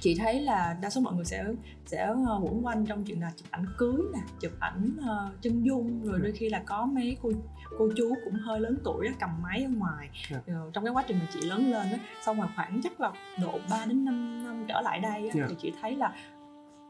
[0.00, 1.44] chị thấy là đa số mọi người sẽ
[1.86, 2.08] sẽ
[2.42, 6.20] quẩn quanh trong chuyện là chụp ảnh cưới nè chụp ảnh uh, chân dung rồi
[6.22, 7.30] đôi khi là có mấy cô
[7.78, 10.42] cô chú cũng hơi lớn tuổi đó, cầm máy ở ngoài yeah.
[10.46, 10.54] Dạ.
[10.66, 13.12] uh, trong cái quá trình mà chị lớn lên đó, xong rồi khoảng chắc là
[13.42, 15.34] độ 3 đến 5 năm trở lại đây đó, yeah.
[15.34, 15.46] Dạ.
[15.48, 16.12] thì chị thấy là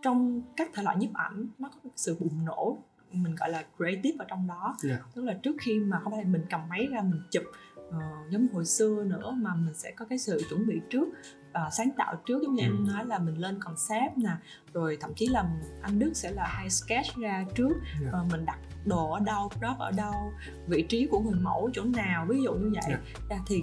[0.03, 2.79] trong các thể loại nhiếp ảnh nó có sự bùng nổ
[3.13, 5.01] mình gọi là creative ở trong đó yeah.
[5.01, 5.07] Dạ.
[5.15, 7.45] tức là trước khi mà không phải mình cầm máy ra mình chụp
[7.89, 11.09] uh, giống hồi xưa nữa mà mình sẽ có cái sự chuẩn bị trước
[11.49, 12.67] uh, sáng tạo trước giống như ừ.
[12.67, 14.37] em nói là mình lên concept nè
[14.73, 15.45] rồi thậm chí là
[15.83, 18.15] anh Đức sẽ là hay sketch ra trước yeah.
[18.25, 20.33] uh, mình đặt đồ ở đâu drop ở đâu
[20.67, 22.97] vị trí của người mẫu chỗ nào ví dụ như vậy
[23.31, 23.43] yeah.
[23.47, 23.63] thì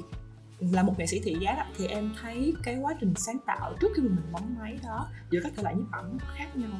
[0.71, 3.91] là một nghệ sĩ thị giác thì em thấy cái quá trình sáng tạo trước
[3.95, 6.71] khi mình bấm máy đó, giữa các thể loại nhiếp ảnh khác nhau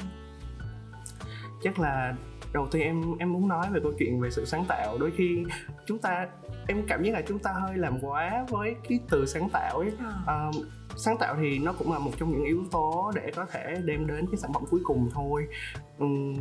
[1.66, 2.16] chắc là
[2.54, 4.98] đầu tiên em em muốn nói về câu chuyện về sự sáng tạo.
[4.98, 5.44] Đôi khi
[5.86, 6.28] chúng ta
[6.68, 9.92] em cảm giác là chúng ta hơi làm quá với cái từ sáng tạo ấy
[10.28, 10.52] à.
[10.98, 14.08] sáng tạo thì nó cũng là một trong những yếu tố để có thể đem
[14.08, 15.48] đến cái sản phẩm cuối cùng thôi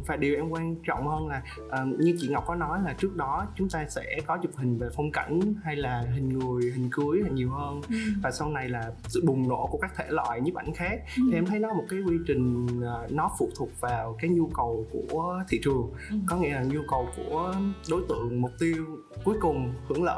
[0.06, 3.16] và điều em quan trọng hơn là uh, như chị ngọc có nói là trước
[3.16, 6.88] đó chúng ta sẽ có chụp hình về phong cảnh hay là hình người hình
[6.92, 7.96] cưới là nhiều hơn ừ.
[8.22, 11.22] và sau này là sự bùng nổ của các thể loại nhiếp ảnh khác ừ.
[11.30, 14.46] thì em thấy nó một cái quy trình uh, nó phụ thuộc vào cái nhu
[14.46, 16.16] cầu của thị trường ừ.
[16.26, 17.54] có nghĩa là nhu cầu của
[17.90, 18.84] đối tượng mục tiêu
[19.24, 20.13] cuối cùng hưởng lợi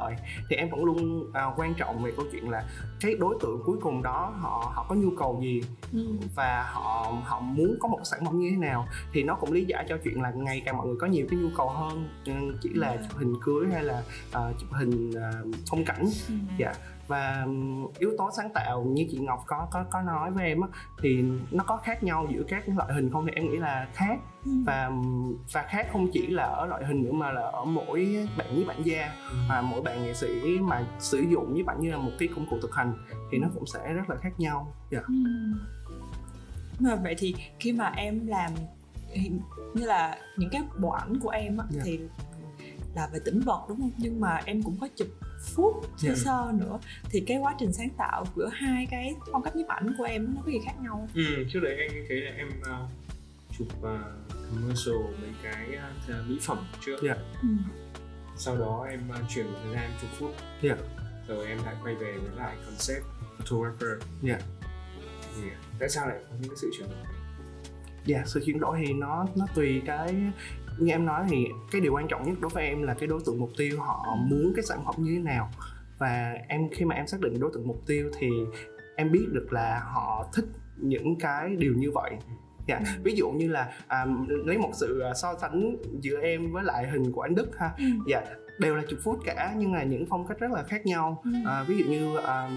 [0.49, 2.65] thì em vẫn luôn uh, quan trọng về câu chuyện là
[3.01, 6.07] cái đối tượng cuối cùng đó họ họ có nhu cầu gì ừ.
[6.35, 9.65] và họ họ muốn có một sản phẩm như thế nào thì nó cũng lý
[9.65, 12.09] giải cho chuyện là ngày càng mọi người có nhiều cái nhu cầu hơn
[12.63, 13.01] chỉ là yeah.
[13.01, 16.35] chụp hình cưới hay là uh, chụp hình uh, phong cảnh ừ.
[16.59, 17.47] dạ yeah và
[17.99, 20.69] yếu tố sáng tạo như chị Ngọc có có có nói với em á
[21.03, 24.19] thì nó có khác nhau giữa các loại hình không thì em nghĩ là khác
[24.45, 24.51] ừ.
[24.67, 24.91] và
[25.53, 28.65] và khác không chỉ là ở loại hình nữa mà là ở mỗi bạn với
[28.65, 29.13] bản gia
[29.49, 32.47] và mỗi bạn nghệ sĩ mà sử dụng với bạn như là một cái công
[32.51, 32.95] cụ thực hành
[33.31, 34.75] thì nó cũng sẽ rất là khác nhau.
[34.91, 35.05] Yeah.
[35.09, 35.17] Dạ.
[36.79, 38.51] Mà vậy thì khi mà em làm
[39.75, 41.75] như là những cái bộ ảnh của em á, yeah.
[41.75, 41.83] Dạ.
[41.85, 42.01] thì
[42.95, 45.09] là về tĩnh vật đúng không nhưng mà em cũng có chụp
[45.41, 46.19] phút sơ yeah.
[46.19, 46.79] sơ nữa
[47.11, 50.35] thì cái quá trình sáng tạo giữa hai cái phong cách nhiếp ảnh của em
[50.35, 52.91] nó có gì khác nhau ừ trước đấy anh thấy là em uh,
[53.59, 53.87] chụp uh,
[54.51, 57.19] commercial mấy cái uh, mỹ phẩm trước yeah.
[57.43, 57.49] ừ.
[58.37, 60.79] sau đó em uh, chuyển thời gian chụp phút yeah.
[61.29, 63.05] rồi em lại quay về với lại concept
[63.39, 63.91] photographer
[64.23, 64.41] yeah.
[65.43, 65.59] Yeah.
[65.79, 66.99] tại sao lại có những cái sự chuyển đổi
[68.05, 70.15] dạ yeah, sự chuyển đổi thì nó nó tùy cái
[70.79, 73.21] như em nói thì cái điều quan trọng nhất đối với em là cái đối
[73.27, 75.51] tượng mục tiêu họ muốn cái sản phẩm như thế nào
[75.99, 78.29] và em khi mà em xác định đối tượng mục tiêu thì
[78.97, 80.45] em biết được là họ thích
[80.77, 82.13] những cái điều như vậy
[82.67, 82.89] dạ yeah.
[83.03, 86.89] ví dụ như là à, lấy một sự à, so sánh giữa em với lại
[86.89, 87.85] hình của anh đức ha ừ.
[88.07, 88.39] dạ yeah.
[88.59, 91.31] đều là chụp phút cả nhưng là những phong cách rất là khác nhau ừ.
[91.47, 92.51] à, ví dụ như à,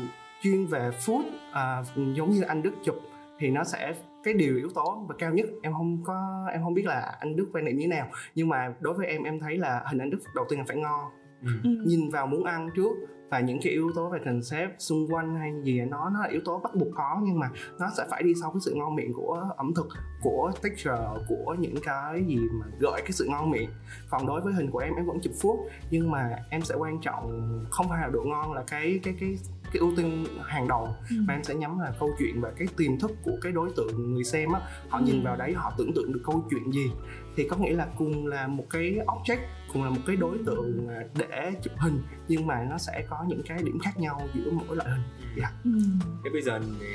[0.44, 2.96] chuyên về food à, giống như anh đức chụp
[3.40, 6.74] thì nó sẽ cái điều yếu tố và cao nhất em không có em không
[6.74, 9.40] biết là anh Đức quan niệm như thế nào nhưng mà đối với em em
[9.40, 11.50] thấy là hình anh Đức đầu tiên là phải ngon ừ.
[11.64, 11.70] ừ.
[11.86, 12.92] nhìn vào muốn ăn trước
[13.30, 16.42] và những cái yếu tố về concept xung quanh hay gì nó nó là yếu
[16.46, 19.14] tố bắt buộc có nhưng mà nó sẽ phải đi sau cái sự ngon miệng
[19.14, 19.88] của ẩm thực
[20.22, 23.70] của texture của những cái gì mà gợi cái sự ngon miệng
[24.10, 25.60] còn đối với hình của em em vẫn chụp phút
[25.92, 29.38] nhưng mà em sẽ quan trọng không phải là độ ngon là cái cái cái
[29.74, 31.16] cái ưu tiên hàng đầu ừ.
[31.28, 34.14] mà em sẽ nhắm là câu chuyện và cái tiềm thức của cái đối tượng
[34.14, 35.04] người xem á họ ừ.
[35.06, 36.92] nhìn vào đấy họ tưởng tượng được câu chuyện gì
[37.36, 39.40] thì có nghĩa là cùng là một cái object
[39.74, 43.42] cùng là một cái đối tượng để chụp hình nhưng mà nó sẽ có những
[43.48, 45.38] cái điểm khác nhau giữa mỗi loại hình yeah.
[45.38, 45.52] Dạ.
[45.64, 45.80] ừ.
[46.24, 46.88] thế bây giờ thì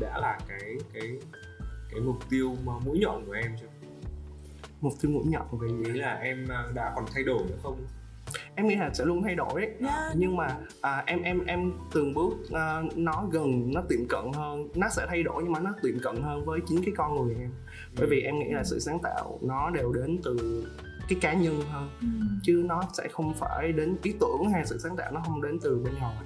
[0.00, 1.18] đã là cái cái
[1.90, 3.66] cái mục tiêu mũi nhọn của em chưa
[4.80, 7.86] mục tiêu mũi nhọn về nghĩ là em à, đã còn thay đổi nữa không
[8.54, 9.80] em nghĩ là sẽ luôn thay đổi yeah.
[9.80, 10.10] Dạ.
[10.14, 14.68] nhưng mà à, em em em từng bước uh, nó gần nó tiệm cận hơn
[14.74, 17.36] nó sẽ thay đổi nhưng mà nó tiệm cận hơn với chính cái con người
[17.40, 17.50] em
[17.98, 20.64] bởi vì em nghĩ là sự sáng tạo nó đều đến từ
[21.08, 22.06] cái cá nhân hơn ừ.
[22.42, 25.58] chứ nó sẽ không phải đến ý tưởng hay sự sáng tạo nó không đến
[25.62, 26.16] từ bên ngoài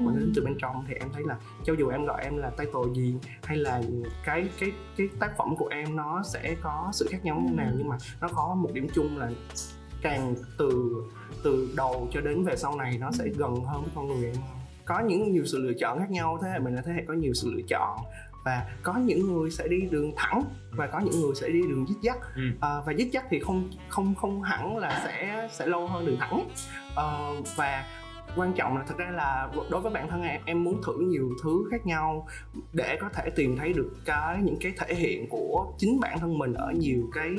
[0.00, 2.50] mà đến từ bên trong thì em thấy là cho dù em gọi em là
[2.50, 3.82] title gì hay là
[4.24, 7.72] cái cái cái tác phẩm của em nó sẽ có sự khác nhau như nào
[7.76, 9.30] nhưng mà nó có một điểm chung là
[10.02, 10.94] càng từ
[11.42, 14.34] từ đầu cho đến về sau này nó sẽ gần hơn với con người em
[14.84, 17.14] có những nhiều sự lựa chọn khác nhau thế hệ mình là thế hệ có
[17.14, 17.98] nhiều sự lựa chọn
[18.44, 21.86] và có những người sẽ đi đường thẳng và có những người sẽ đi đường
[21.88, 22.42] dít dắt ừ.
[22.60, 26.16] à, và dít dắt thì không không không hẳn là sẽ sẽ lâu hơn đường
[26.20, 26.48] thẳng.
[26.96, 27.06] À,
[27.56, 27.84] và
[28.36, 31.30] quan trọng là thật ra là đối với bản thân em em muốn thử nhiều
[31.42, 32.26] thứ khác nhau
[32.72, 36.38] để có thể tìm thấy được cái những cái thể hiện của chính bản thân
[36.38, 37.30] mình ở nhiều cái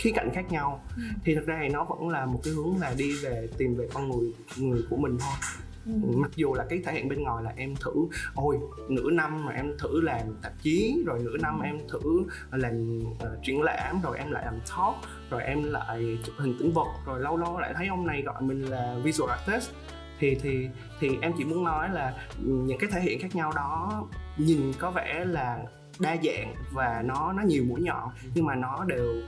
[0.00, 1.02] khía cạnh khác nhau ừ.
[1.24, 3.88] thì thật ra thì nó vẫn là một cái hướng là đi về tìm về
[3.94, 5.92] con người người của mình thôi Ừ.
[6.16, 7.92] mặc dù là cái thể hiện bên ngoài là em thử
[8.34, 8.58] ôi
[8.88, 13.42] nửa năm mà em thử làm tạp chí rồi nửa năm em thử làm uh,
[13.42, 14.94] triển lãm rồi em lại làm talk
[15.30, 18.42] rồi em lại chụp hình tĩnh vật rồi lâu lâu lại thấy ông này gọi
[18.42, 19.70] mình là visual artist
[20.18, 20.68] thì thì
[21.00, 24.04] thì em chỉ muốn nói là những cái thể hiện khác nhau đó
[24.36, 25.58] nhìn có vẻ là
[25.98, 29.22] đa dạng và nó nó nhiều mũi nhọn nhưng mà nó đều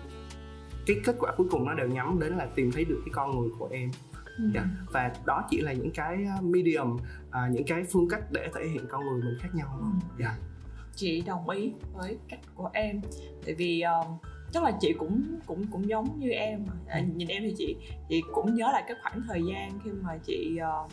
[0.86, 3.40] cái kết quả cuối cùng nó đều nhắm đến là tìm thấy được cái con
[3.40, 3.90] người của em
[4.38, 4.44] ừ.
[4.54, 4.54] yeah.
[4.54, 4.84] Dạ.
[4.92, 6.96] và đó chỉ là những cái uh, medium
[7.28, 9.86] uh, những cái phương cách để thể hiện con người mình khác nhau ừ.
[10.18, 10.32] yeah.
[10.38, 10.46] Dạ.
[10.94, 13.00] chị đồng ý với cách của em
[13.44, 14.18] tại vì um,
[14.52, 17.04] chắc là chị cũng cũng cũng giống như em à, ừ.
[17.16, 17.76] nhìn em thì chị
[18.08, 20.90] chị cũng nhớ lại cái khoảng thời gian khi mà chị uh,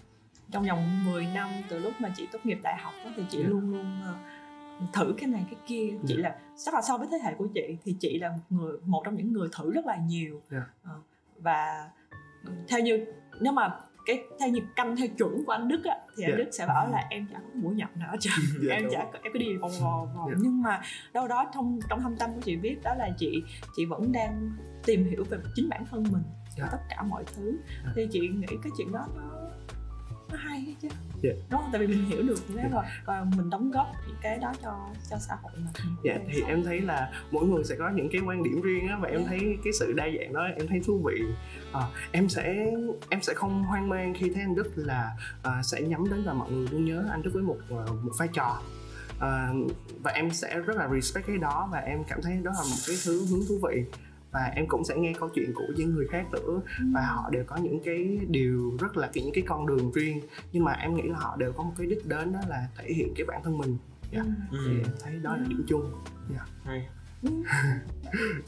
[0.51, 3.37] trong vòng 10 năm từ lúc mà chị tốt nghiệp đại học đó, thì chị
[3.37, 3.47] yeah.
[3.47, 3.53] Dạ.
[3.53, 4.15] luôn luôn uh,
[4.93, 6.23] thử cái này cái kia chị yeah.
[6.23, 9.01] là chắc là so với thế hệ của chị thì chị là một người một
[9.05, 10.63] trong những người thử rất là nhiều yeah.
[10.83, 11.03] uh,
[11.37, 11.89] và
[12.67, 13.05] theo như
[13.41, 16.39] nếu mà cái theo nhịp canh theo chuẩn của anh Đức á thì anh yeah.
[16.39, 16.43] Dạ.
[16.43, 19.19] Đức sẽ bảo là em chả có mũi nhọn nào chứ yeah, dạ, em chả
[19.23, 20.39] em cứ đi vòng vòng vòng yeah.
[20.41, 20.81] nhưng mà
[21.13, 23.43] đâu đó trong trong thâm tâm của chị biết đó là chị
[23.75, 24.51] chị vẫn đang
[24.85, 26.23] tìm hiểu về chính bản thân mình
[26.57, 26.71] yeah.
[26.71, 27.95] tất cả mọi thứ yeah.
[27.95, 29.38] thì chị nghĩ cái chuyện đó nó
[30.31, 31.37] nó hay hết chứ yeah.
[31.37, 31.45] Dạ.
[31.49, 32.71] đúng không tại vì mình hiểu được cái yeah.
[32.71, 35.71] rồi và mình đóng góp những cái đó cho cho xã hội mà
[36.03, 38.87] dạ yeah, thì em thấy là mỗi người sẽ có những cái quan điểm riêng
[38.87, 39.19] á và yeah.
[39.19, 41.23] em thấy cái sự đa dạng đó em thấy thú vị
[41.73, 42.71] à, em sẽ
[43.09, 45.11] em sẽ không hoang mang khi thấy anh đức là
[45.43, 48.11] à, sẽ nhắm đến và mọi người luôn nhớ anh đức với một à, một
[48.17, 48.61] vai trò
[49.19, 49.49] à,
[50.03, 52.77] và em sẽ rất là respect cái đó và em cảm thấy đó là một
[52.87, 53.83] cái thứ hướng thú vị
[54.31, 56.61] và em cũng sẽ nghe câu chuyện của những người khác nữa
[56.93, 60.63] và họ đều có những cái điều rất là những cái con đường riêng nhưng
[60.63, 63.13] mà em nghĩ là họ đều có một cái đích đến đó là thể hiện
[63.15, 63.77] cái bản thân mình
[64.11, 64.25] yeah.
[64.25, 64.33] Dạ.
[64.51, 64.57] ừ.
[64.67, 65.91] thì em thấy đó là điểm chung
[66.29, 66.47] yeah.
[66.47, 66.71] Dạ.
[66.71, 66.87] hay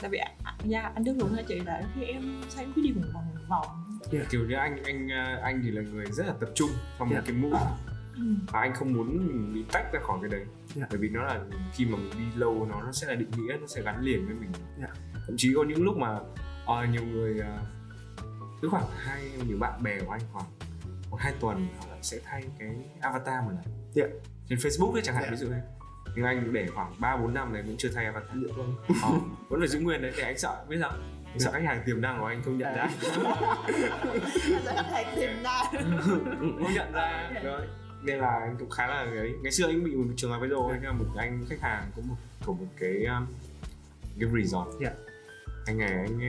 [0.02, 0.20] tại vì
[0.64, 4.00] nha anh đức luôn hả chị là khi em thấy cứ đi vòng vòng vòng
[4.12, 4.30] yeah.
[4.30, 5.10] kiểu như anh anh
[5.42, 7.24] anh thì là người rất là tập trung trong yeah.
[7.24, 7.58] một cái mũ
[8.16, 8.24] ừ.
[8.52, 10.90] và anh không muốn bị tách ra khỏi cái đấy yeah.
[10.92, 11.42] bởi vì nó là
[11.74, 14.26] khi mà mình đi lâu nó nó sẽ là định nghĩa nó sẽ gắn liền
[14.26, 14.92] với mình yeah
[15.32, 17.68] thậm chí có những lúc mà uh, nhiều người uh,
[18.62, 20.46] cứ khoảng hai nhiều bạn bè của anh khoảng
[21.10, 24.10] một hai tuần họ lại sẽ thay cái avatar một lần yeah.
[24.50, 25.32] trên Facebook ấy chẳng hạn yeah.
[25.32, 25.62] ví dụ thế
[26.16, 28.76] nhưng anh để khoảng 3 4 năm này vẫn chưa thay avatar được không?
[29.02, 29.10] Ờ,
[29.50, 30.92] vẫn phải giữ nguyên đấy thì anh sợ biết sao?
[31.26, 32.90] Anh sợ khách hàng tiềm năng của anh không nhận ra.
[34.64, 35.66] sợ khách hàng tiềm năng.
[36.40, 37.68] không nhận ra rồi
[38.04, 40.50] nên là anh cũng khá là ấy ngày xưa anh bị một trường hợp với
[40.50, 40.96] rồi yeah.
[40.96, 42.16] một anh khách hàng có một
[42.46, 43.26] của một cái um,
[44.20, 44.94] cái resort yeah
[45.66, 46.20] anh này anh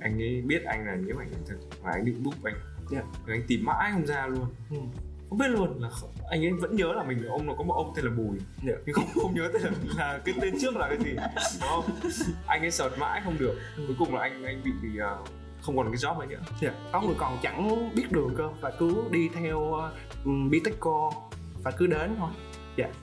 [0.00, 2.54] anh ấy biết anh là nhiễm ảnh hưởng thực và anh định book anh
[2.92, 3.04] yeah.
[3.26, 4.76] anh tìm mãi không ra luôn ừ.
[5.28, 5.90] không biết luôn là
[6.30, 8.78] anh ấy vẫn nhớ là mình ông nó có một ông tên là bùi yeah.
[8.86, 11.16] nhưng không không nhớ tên là, là cái tên trước là cái gì
[11.60, 11.84] đúng không
[12.46, 13.84] anh ấy search mãi không được ừ.
[13.86, 15.28] cuối cùng là anh anh bị uh,
[15.60, 16.74] không còn cái job ấy nữa yeah.
[16.92, 21.10] có người còn chẳng biết đường cơ và cứ đi theo uh, Biteco
[21.62, 22.30] và cứ đến thôi
[22.76, 22.96] dạ yeah.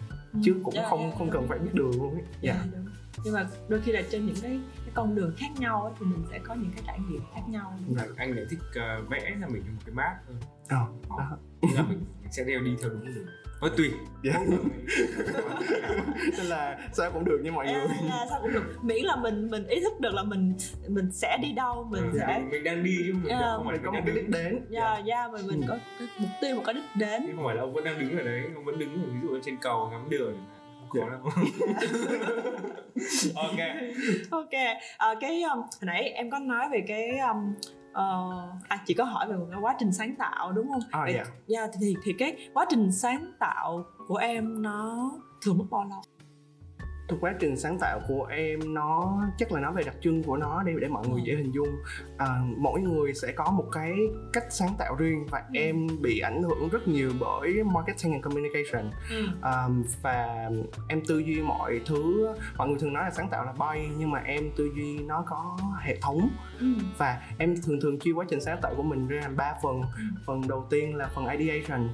[0.44, 2.91] chứ cũng yeah, không yeah, không cần phải biết đường luôn ấy dạ yeah.
[3.18, 5.94] Yeah nhưng mà đôi khi là trên những cái, cái con đường khác nhau ấy,
[6.00, 7.80] thì mình sẽ có những cái trải nghiệm khác nhau.
[7.96, 10.38] Là anh lại thích uh, vẽ là mình một cái map hơn.
[10.70, 10.78] Ờ,
[11.10, 11.38] đó.
[11.76, 13.26] là mình, mình sẽ đeo đi theo đúng đường.
[13.62, 13.92] Thôi tùy.
[14.24, 14.42] Yeah.
[16.38, 17.86] Nên là sao cũng được như mọi người.
[18.12, 18.84] à, sao cũng được.
[18.84, 20.54] Miễn là mình mình ý thức được là mình
[20.88, 23.44] mình sẽ đi đâu mình ừ, sẽ mình, đang đi chứ mình yeah.
[23.58, 24.66] không phải có một cái đích đến.
[24.70, 27.24] Dạ yeah, yeah, mình mình có cái mục tiêu một cái đích đến.
[27.28, 29.40] Chứ không phải là ông vẫn đang đứng ở đấy ông vẫn đứng ví dụ
[29.44, 30.46] trên cầu ngắm đường
[30.96, 31.22] lắm
[33.36, 33.60] ok
[34.32, 34.54] ok
[34.98, 37.54] à, cái um, hồi nãy em có nói về cái um,
[37.92, 40.82] uh, à chị có hỏi về một cái quá trình sáng tạo đúng không?
[40.92, 41.14] À, dạ.
[41.14, 41.28] Yeah.
[41.48, 46.02] Yeah, thì thì cái quá trình sáng tạo của em nó thường mất bao lâu?
[47.12, 50.38] Thực quá trình sáng tạo của em nó chắc là nói về đặc trưng của
[50.38, 51.26] nó để để mọi người ừ.
[51.26, 51.70] dễ hình dung
[52.18, 53.94] à, mỗi người sẽ có một cái
[54.34, 55.60] cách sáng tạo riêng và ừ.
[55.60, 59.28] em bị ảnh hưởng rất nhiều bởi marketing and communication ừ.
[59.42, 59.68] à,
[60.02, 60.50] và
[60.88, 64.12] em tư duy mọi thứ mọi người thường nói là sáng tạo là bay nhưng
[64.12, 66.66] mà em tư duy nó có hệ thống ừ.
[66.98, 69.82] và em thường thường chia quá trình sáng tạo của mình ra làm ba phần
[69.82, 70.04] ừ.
[70.26, 71.90] phần đầu tiên là phần ideation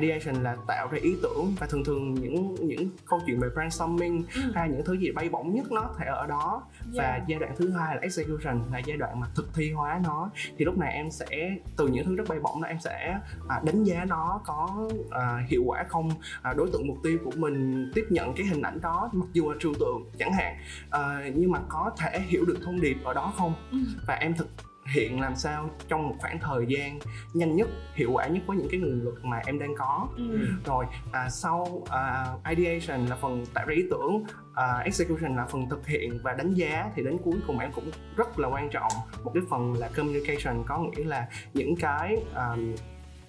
[0.00, 4.24] ideation là tạo ra ý tưởng và thường thường những những câu chuyện về brainstorming
[4.34, 4.40] ừ.
[4.54, 6.94] hay những thứ gì bay bổng nhất nó thể ở đó yeah.
[6.94, 10.30] và giai đoạn thứ hai là execution là giai đoạn mà thực thi hóa nó
[10.58, 13.60] thì lúc này em sẽ từ những thứ rất bay bổng đó em sẽ à,
[13.64, 16.10] đánh giá nó có à, hiệu quả không
[16.42, 19.50] à, đối tượng mục tiêu của mình tiếp nhận cái hình ảnh đó mặc dù
[19.50, 20.56] là trừu tượng chẳng hạn
[20.90, 23.78] à, nhưng mà có thể hiểu được thông điệp ở đó không ừ.
[24.06, 24.48] và em thực
[24.90, 26.98] hiện làm sao trong một khoảng thời gian
[27.34, 30.38] nhanh nhất hiệu quả nhất với những cái nguồn lực mà em đang có ừ.
[30.64, 34.24] rồi à, sau à, ideation là phần tạo ra ý tưởng
[34.54, 37.90] à, execution là phần thực hiện và đánh giá thì đến cuối cùng em cũng
[38.16, 38.92] rất là quan trọng
[39.24, 42.74] một cái phần là communication có nghĩa là những cái um,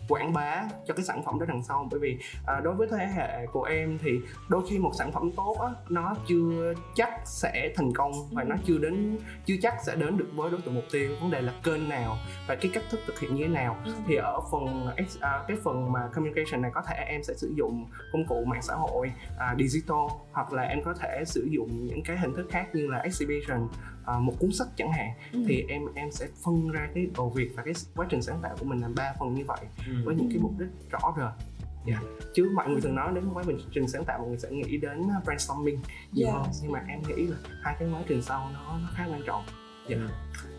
[0.08, 1.88] quảng bá cho cái sản phẩm đó đằng sau.
[1.92, 5.32] Bởi vì à, đối với thế hệ của em thì đôi khi một sản phẩm
[5.38, 9.96] tốt á nó chưa chắc sẽ thành công và nó chưa đến chưa chắc sẽ
[9.96, 11.12] đến được với đối tượng mục tiêu.
[11.22, 13.78] Vấn đề là kênh nào và cái cách thức thực hiện như thế nào.
[13.86, 13.92] Ừ.
[14.08, 14.88] thì ở phần
[15.22, 18.62] à, cái phần mà communication này có thể em sẽ sử dụng công cụ mạng
[18.62, 19.98] xã hội à, digital
[20.32, 23.68] hoặc là em có thể sử dụng những cái hình thức khác như là exhibition
[24.06, 25.44] à, một cuốn sách chẳng hạn ừ.
[25.48, 28.56] thì em em sẽ phân ra cái đầu việc và cái quá trình sáng tạo
[28.60, 29.94] của mình làm ba phần như vậy ừ.
[30.06, 31.48] với những cái mục đích rõ rệt
[31.86, 32.02] yeah.
[32.04, 32.28] Dạ.
[32.34, 35.10] chứ mọi người thường nói đến quá trình sáng tạo mọi người sẽ nghĩ đến
[35.26, 35.80] brainstorming
[36.12, 36.42] nhiều yeah.
[36.42, 39.22] hơn nhưng mà em nghĩ là hai cái quá trình sau nó nó khá quan
[39.26, 39.46] trọng
[39.88, 40.02] yeah.
[40.02, 40.08] ừ.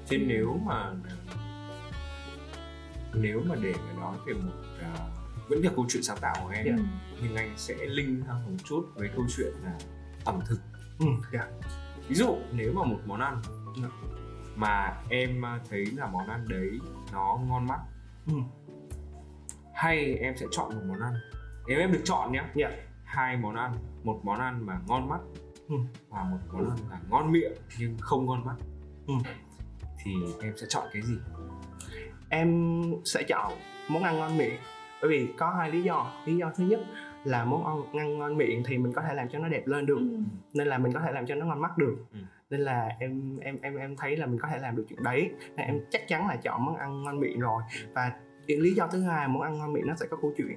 [0.09, 0.93] thế nếu mà
[3.15, 4.53] nếu mà để mà nói về một
[4.93, 6.81] uh, vẫn là câu chuyện sáng tạo của em yeah.
[7.23, 9.73] nhưng anh sẽ linh hơn một chút với câu chuyện là
[10.25, 10.61] ẩm thực
[10.99, 11.49] ừ, yeah
[12.13, 13.43] ví dụ nếu mà một món ăn
[14.57, 16.79] mà em thấy là món ăn đấy
[17.13, 17.81] nó ngon mắt
[18.27, 18.35] ừ.
[19.75, 21.15] hay em sẽ chọn một món ăn
[21.67, 22.53] nếu em được chọn nhé yeah.
[22.55, 22.71] Dạ.
[23.05, 23.73] hai món ăn
[24.05, 25.21] một món ăn mà ngon mắt
[25.69, 25.77] ừ.
[26.09, 28.57] và một món ăn là ngon miệng nhưng không ngon mắt
[29.07, 29.15] ừ.
[30.05, 31.15] thì em sẽ chọn cái gì
[32.29, 33.53] em sẽ chọn
[33.89, 34.57] món ăn ngon miệng
[35.03, 36.81] bởi vì có hai lý do lý do thứ nhất
[37.25, 39.87] là món ăn ăn ngon miệng thì mình có thể làm cho nó đẹp lên
[39.87, 40.19] được ừ.
[40.55, 42.19] nên là mình có thể làm cho nó ngon mắt được ừ.
[42.51, 45.31] nên là em em em em thấy là mình có thể làm được chuyện đấy
[45.57, 47.63] nên em chắc chắn là chọn món ăn ngon miệng rồi
[47.95, 48.13] và
[48.47, 50.57] lý do thứ hai món ăn ngon miệng nó sẽ có câu chuyện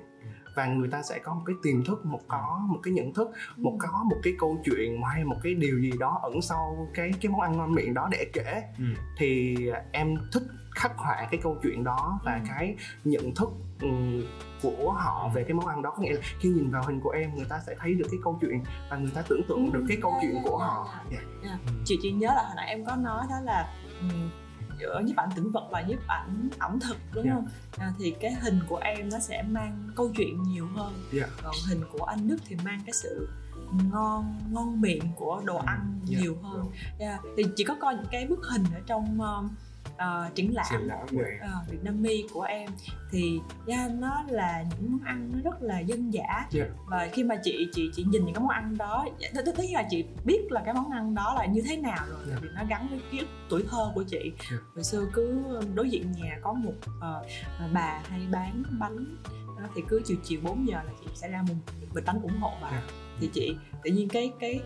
[0.56, 3.30] và người ta sẽ có một cái tiềm thức một có một cái nhận thức
[3.58, 3.78] một ừ.
[3.80, 7.32] có một cái câu chuyện hay một cái điều gì đó ẩn sau cái cái
[7.32, 8.86] món ăn ngon miệng đó để kể ừ.
[9.18, 9.58] thì
[9.92, 10.44] em thích
[10.76, 12.40] khắc họa cái câu chuyện đó và ừ.
[12.48, 13.50] cái nhận thức
[14.62, 17.10] của họ về cái món ăn đó có nghĩa là khi nhìn vào hình của
[17.10, 19.84] em người ta sẽ thấy được cái câu chuyện và người ta tưởng tượng được
[19.88, 21.24] cái câu chuyện của họ yeah.
[21.42, 21.44] Yeah.
[21.44, 21.60] Yeah.
[21.86, 23.74] chị chị nhớ là hồi nãy em có nói đó là
[24.80, 27.36] giữa nhiếp ảnh tĩnh vật và nhiếp ảnh ẩm thực đúng yeah.
[27.36, 31.30] không à, thì cái hình của em nó sẽ mang câu chuyện nhiều hơn yeah.
[31.44, 33.30] còn hình của anh đức thì mang cái sự
[33.92, 36.22] ngon ngon miệng của đồ ăn yeah.
[36.22, 36.66] nhiều hơn
[37.00, 37.20] yeah.
[37.38, 39.52] thì chỉ có coi những cái bức hình ở trong uh,
[39.96, 42.70] uh, triển lãm, triển lãm uh, Việt Nam Mi của em
[43.12, 46.50] thì yeah, nó là những món ăn nó rất là dân dã yeah.
[46.52, 46.66] Dạ.
[46.86, 49.06] và khi mà chị chị chị nhìn những cái món ăn đó
[49.46, 52.20] tất nhiên là chị biết là cái món ăn đó là như thế nào rồi
[52.28, 52.30] yeah.
[52.30, 52.40] Dạ.
[52.42, 54.52] vì nó gắn với ký ức tuổi thơ của chị yeah.
[54.52, 54.58] Dạ.
[54.76, 55.44] hồi xưa cứ
[55.76, 57.28] đối diện nhà có một uh,
[57.74, 59.18] bà hay bán bánh
[59.58, 61.56] đó, thì cứ chiều chiều 4 giờ là chị sẽ ra một
[61.94, 62.84] bịch bánh ủng hộ bà yeah.
[63.20, 64.62] thì chị tự nhiên cái cái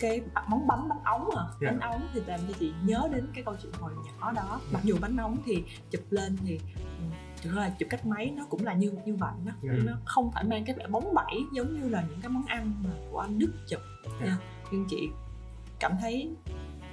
[0.00, 1.56] cái món bánh bánh ống à yeah.
[1.60, 1.70] Dạ.
[1.70, 4.72] bánh ống thì làm cho chị nhớ đến cái câu chuyện hồi nhỏ đó yeah.
[4.72, 7.04] mặc dù bánh ống thì chụp lên thì ừ,
[7.42, 9.76] thực ra chụp cách máy nó cũng là như như vậy đó yeah.
[9.78, 9.82] Dạ.
[9.86, 12.72] nó không phải mang cái vẻ bóng bẩy giống như là những cái món ăn
[12.84, 13.80] mà của anh Đức chụp
[14.20, 14.22] yeah.
[14.26, 14.36] Dạ.
[14.72, 15.08] nhưng chị
[15.80, 16.30] cảm thấy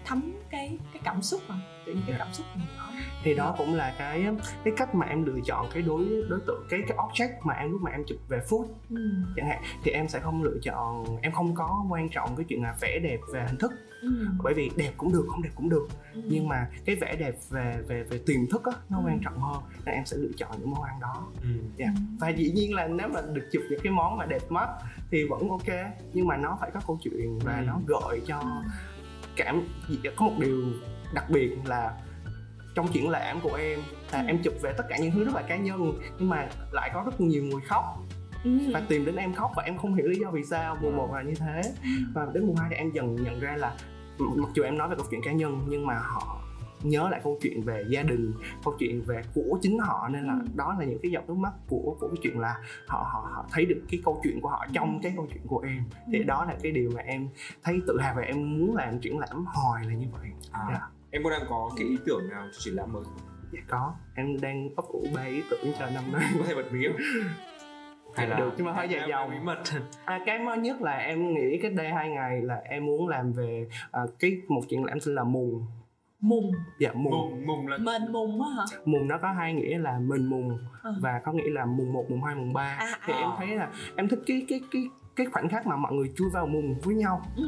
[0.05, 2.91] thấm cái cái cảm xúc mà tự nhiên cái cảm xúc mình nhỏ
[3.23, 4.25] thì đó cũng là cái
[4.63, 7.71] cái cách mà em lựa chọn cái đối đối tượng cái cái object mà em
[7.71, 9.11] lúc mà em chụp về food ừ.
[9.35, 12.63] chẳng hạn thì em sẽ không lựa chọn em không có quan trọng cái chuyện
[12.63, 14.27] là vẽ đẹp về hình thức ừ.
[14.43, 16.21] bởi vì đẹp cũng được không đẹp cũng được ừ.
[16.25, 19.03] nhưng mà cái vẻ đẹp về về về tiềm thức á nó ừ.
[19.05, 21.49] quan trọng hơn nên em sẽ lựa chọn những món ăn đó ừ.
[21.77, 21.93] yeah.
[21.95, 22.01] Ừ.
[22.19, 24.69] và dĩ nhiên là nếu mà được chụp những cái món mà đẹp mắt
[25.11, 27.63] thì vẫn ok nhưng mà nó phải có câu chuyện và ừ.
[27.67, 28.71] nó gợi cho ừ.
[29.35, 29.63] Cảm
[30.15, 30.63] có một điều
[31.13, 31.93] đặc biệt là
[32.75, 33.79] trong triển lãm của em
[34.11, 34.27] là ừ.
[34.27, 37.03] em chụp về tất cả những thứ rất là cá nhân nhưng mà lại có
[37.05, 37.83] rất nhiều người khóc
[38.43, 38.51] ừ.
[38.73, 41.09] và tìm đến em khóc và em không hiểu lý do vì sao mùa một
[41.13, 41.89] là như thế ừ.
[42.13, 43.73] và đến mùa hai thì em dần nhận ra là
[44.17, 46.41] mặc dù em nói về câu chuyện cá nhân nhưng mà họ
[46.83, 50.07] nhớ lại câu chuyện về gia đình câu chuyện về của chính họ.
[50.11, 50.45] Nên là ừ.
[50.55, 52.55] đó là những cái giọt nước mắt của của cái chuyện là
[52.87, 55.59] họ họ họ thấy được cái câu chuyện của họ trong cái câu chuyện của
[55.59, 55.83] em.
[56.11, 56.23] Thì ừ.
[56.23, 57.27] đó là cái điều mà em
[57.63, 60.29] thấy tự hào và em muốn làm triển lãm hoài là như vậy.
[60.51, 60.65] À.
[60.67, 60.81] yeah.
[60.81, 60.87] Dạ.
[61.11, 63.03] Em có đang có cái ý tưởng nào cho triển lãm mới
[63.51, 63.93] dạ có.
[64.15, 66.31] Em đang ấp ủ ba ý tưởng cho năm nay.
[66.39, 67.01] Có thể bật mí không?
[68.15, 69.29] Hay là được nhưng mà hơi dài dòng.
[69.29, 69.57] bí mật
[70.05, 73.31] à, cái mới nhất là em nghĩ cách đây hai ngày là em muốn làm
[73.31, 73.67] về
[74.03, 75.65] uh, cái một triển lãm tên là mùng
[76.21, 79.77] mùng dạ mùng mùng, mùng là mình mùng á hả mùng nó có hai nghĩa
[79.77, 80.91] là mình mùng à.
[81.01, 83.19] và có nghĩa là mùng 1, mùng 2, mùng 3 à, thì à.
[83.19, 84.81] em thấy là em thích cái cái cái
[85.15, 87.43] cái khoảnh khắc mà mọi người chui vào mùng với nhau ừ.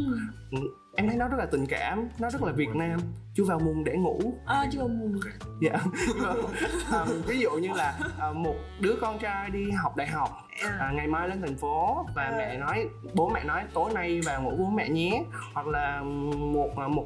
[0.95, 2.99] Em thấy nó rất là tình cảm nó rất là việt nam.
[3.34, 4.34] Chú vào mùng để ngủ.
[4.45, 5.19] À chú vào mùng
[5.62, 5.71] dạ.
[6.91, 10.29] À, ví dụ như là à, một đứa con trai đi học đại học
[10.79, 12.34] à, ngày mai lên thành phố và à.
[12.38, 15.23] mẹ nói bố mẹ nói tối nay vào ngủ với mẹ nhé.
[15.53, 16.01] Hoặc là
[16.53, 17.06] một à, một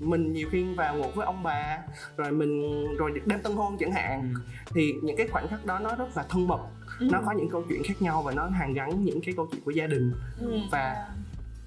[0.00, 1.78] mình nhiều khi vào ngủ với ông bà
[2.16, 4.34] rồi mình rồi đêm tân hôn chẳng hạn.
[4.34, 4.40] Ừ.
[4.74, 6.60] thì những cái khoảnh khắc đó nó rất là thân mật.
[6.98, 7.08] Ừ.
[7.12, 9.62] nó có những câu chuyện khác nhau và nó hàn gắn những cái câu chuyện
[9.64, 10.12] của gia đình.
[10.40, 10.58] Ừ.
[10.70, 11.06] và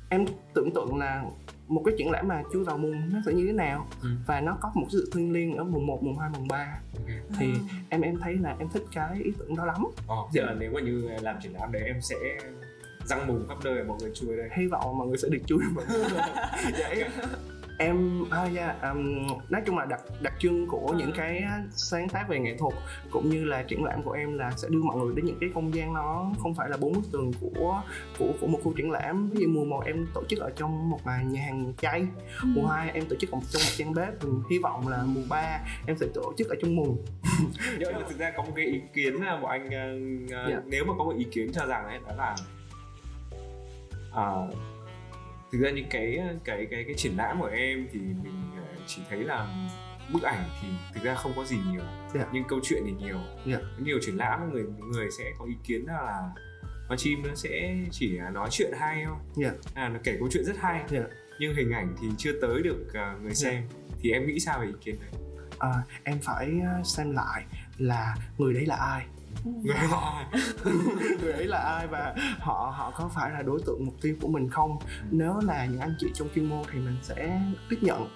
[0.09, 1.23] em tưởng tượng là
[1.67, 4.09] một cái triển lãm mà chui vào mùng nó sẽ như thế nào ừ.
[4.27, 7.19] và nó có một sự thiêng liêng ở mùng 1, mùng 2, mùng 3 okay.
[7.39, 7.75] thì à.
[7.89, 10.71] em em thấy là em thích cái ý tưởng đó lắm ờ, giờ là nếu
[10.71, 12.15] mà như làm triển lãm đấy em sẽ
[13.05, 15.59] răng mùng khắp nơi mọi người chui đây hy vọng mọi người sẽ được chui
[15.75, 16.03] mọi người
[16.71, 17.03] vậy
[17.77, 22.29] em à, yeah, um, nói chung là đặc đặc trưng của những cái sáng tác
[22.29, 22.73] về nghệ thuật
[23.11, 25.49] cũng như là triển lãm của em là sẽ đưa mọi người đến những cái
[25.53, 27.81] không gian nó không phải là bốn bức tường của
[28.19, 30.89] của của một khu triển lãm ví dụ mùa một em tổ chức ở trong
[30.89, 32.07] một nhà hàng chay
[32.41, 32.47] ừ.
[32.55, 35.21] mùa hai em tổ chức ở trong một gian bếp mình hy vọng là mùa
[35.29, 37.05] ba em sẽ tổ chức ở trong mùng
[37.79, 40.49] nhưng mà thực ra có một cái ý kiến là bọn anh uh, yeah.
[40.49, 40.61] Dạ.
[40.65, 42.35] nếu mà có một ý kiến cho rằng ấy đó là
[44.15, 44.55] uh,
[45.55, 49.01] thực ra những cái cái cái cái triển lãm của em thì mình ờ, chỉ
[49.09, 49.67] thấy là
[50.13, 52.13] bức ảnh thì thực ra không có gì nhiều yeah.
[52.13, 52.25] Dạ.
[52.33, 53.45] nhưng câu chuyện thì nhiều yeah.
[53.45, 53.57] Dạ.
[53.79, 56.29] nhiều triển lãm người người sẽ có ý kiến là
[56.89, 59.55] con chim nó sẽ chỉ nói chuyện hay thôi yeah.
[59.61, 59.71] Dạ.
[59.73, 61.05] à, nó kể câu chuyện rất hay yeah.
[61.39, 63.65] nhưng hình ảnh thì chưa tới được uh, người xem yeah.
[63.99, 65.21] thì em nghĩ sao về ý kiến đấy
[65.55, 66.51] uh, em phải
[66.83, 67.45] xem lại
[67.77, 69.05] là người đấy là ai
[69.43, 70.25] người ai?
[71.21, 74.27] Người ấy là ai và họ họ có phải là đối tượng mục tiêu của
[74.27, 74.77] mình không?
[75.11, 78.07] Nếu là những anh chị trong chuyên môn thì mình sẽ tiếp nhận.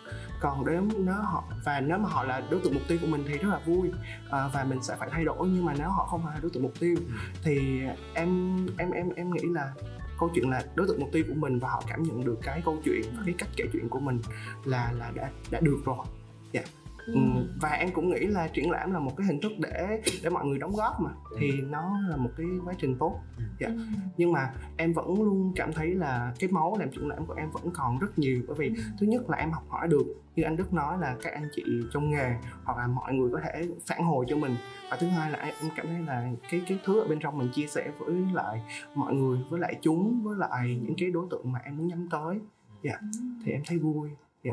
[0.41, 3.23] Còn nếu nếu họ và nếu mà họ là đối tượng mục tiêu của mình
[3.27, 3.91] thì rất là vui.
[4.29, 6.51] À, và mình sẽ phải thay đổi nhưng mà nếu họ không phải là đối
[6.51, 6.95] tượng mục tiêu
[7.43, 7.81] thì
[8.13, 9.73] em em em em nghĩ là
[10.19, 12.61] câu chuyện là đối tượng mục tiêu của mình và họ cảm nhận được cái
[12.65, 14.21] câu chuyện và cái cách kể chuyện của mình
[14.65, 16.05] là là đã đã được rồi.
[16.53, 16.61] Dạ.
[16.61, 16.78] yeah.
[17.13, 17.19] Ừ.
[17.61, 20.45] và em cũng nghĩ là triển lãm là một cái hình thức để để mọi
[20.45, 23.19] người đóng góp mà thì nó là một cái quá trình tốt
[23.59, 23.67] dạ.
[23.67, 23.77] ừ.
[24.17, 27.51] nhưng mà em vẫn luôn cảm thấy là cái máu làm triển lãm của em
[27.51, 28.81] vẫn còn rất nhiều bởi vì ừ.
[28.99, 30.05] thứ nhất là em học hỏi được
[30.35, 33.39] như anh Đức nói là các anh chị trong nghề hoặc là mọi người có
[33.43, 34.55] thể phản hồi cho mình
[34.91, 37.49] và thứ hai là em cảm thấy là cái cái thứ ở bên trong mình
[37.53, 38.61] chia sẻ với lại
[38.95, 42.07] mọi người với lại chúng với lại những cái đối tượng mà em muốn nhắm
[42.11, 42.39] tới
[42.83, 43.01] dạ yeah.
[43.01, 43.07] Ừ.
[43.45, 44.09] thì em thấy vui
[44.43, 44.51] dạ.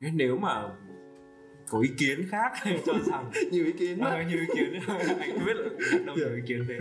[0.00, 0.14] Yeah.
[0.14, 0.68] nếu mà
[1.68, 2.52] có ý kiến khác
[2.86, 4.80] cho rằng nhiều ý kiến à, nhiều ý kiến.
[5.20, 6.78] Anh biết là đâu nhiều ý kiến thế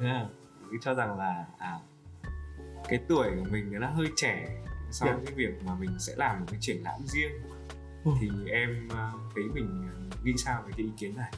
[0.00, 0.26] yeah.
[0.80, 1.78] cho rằng là à
[2.88, 5.26] cái tuổi của mình nó hơi trẻ so với yeah.
[5.26, 7.32] cái việc mà mình sẽ làm một cái triển lãm riêng.
[8.04, 8.12] Ừ.
[8.20, 9.88] thì em à, thấy mình
[10.24, 11.32] nghĩ sao về cái ý kiến này?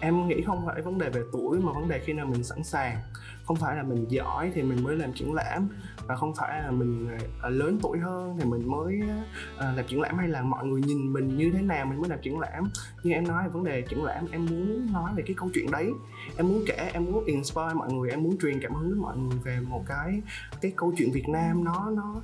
[0.00, 2.64] Em nghĩ không phải vấn đề về tuổi mà vấn đề khi nào mình sẵn
[2.64, 2.98] sàng.
[3.44, 5.68] Không phải là mình giỏi thì mình mới làm triển lãm
[6.06, 10.00] và không phải là mình uh, lớn tuổi hơn thì mình mới uh, làm triển
[10.00, 12.70] lãm hay là mọi người nhìn mình như thế nào mình mới làm triển lãm.
[13.02, 15.90] Như em nói vấn đề triển lãm em muốn nói về cái câu chuyện đấy.
[16.36, 19.16] Em muốn kể em muốn inspire mọi người em muốn truyền cảm hứng đến mọi
[19.16, 20.22] người về một cái
[20.60, 22.22] cái câu chuyện Việt Nam nó nó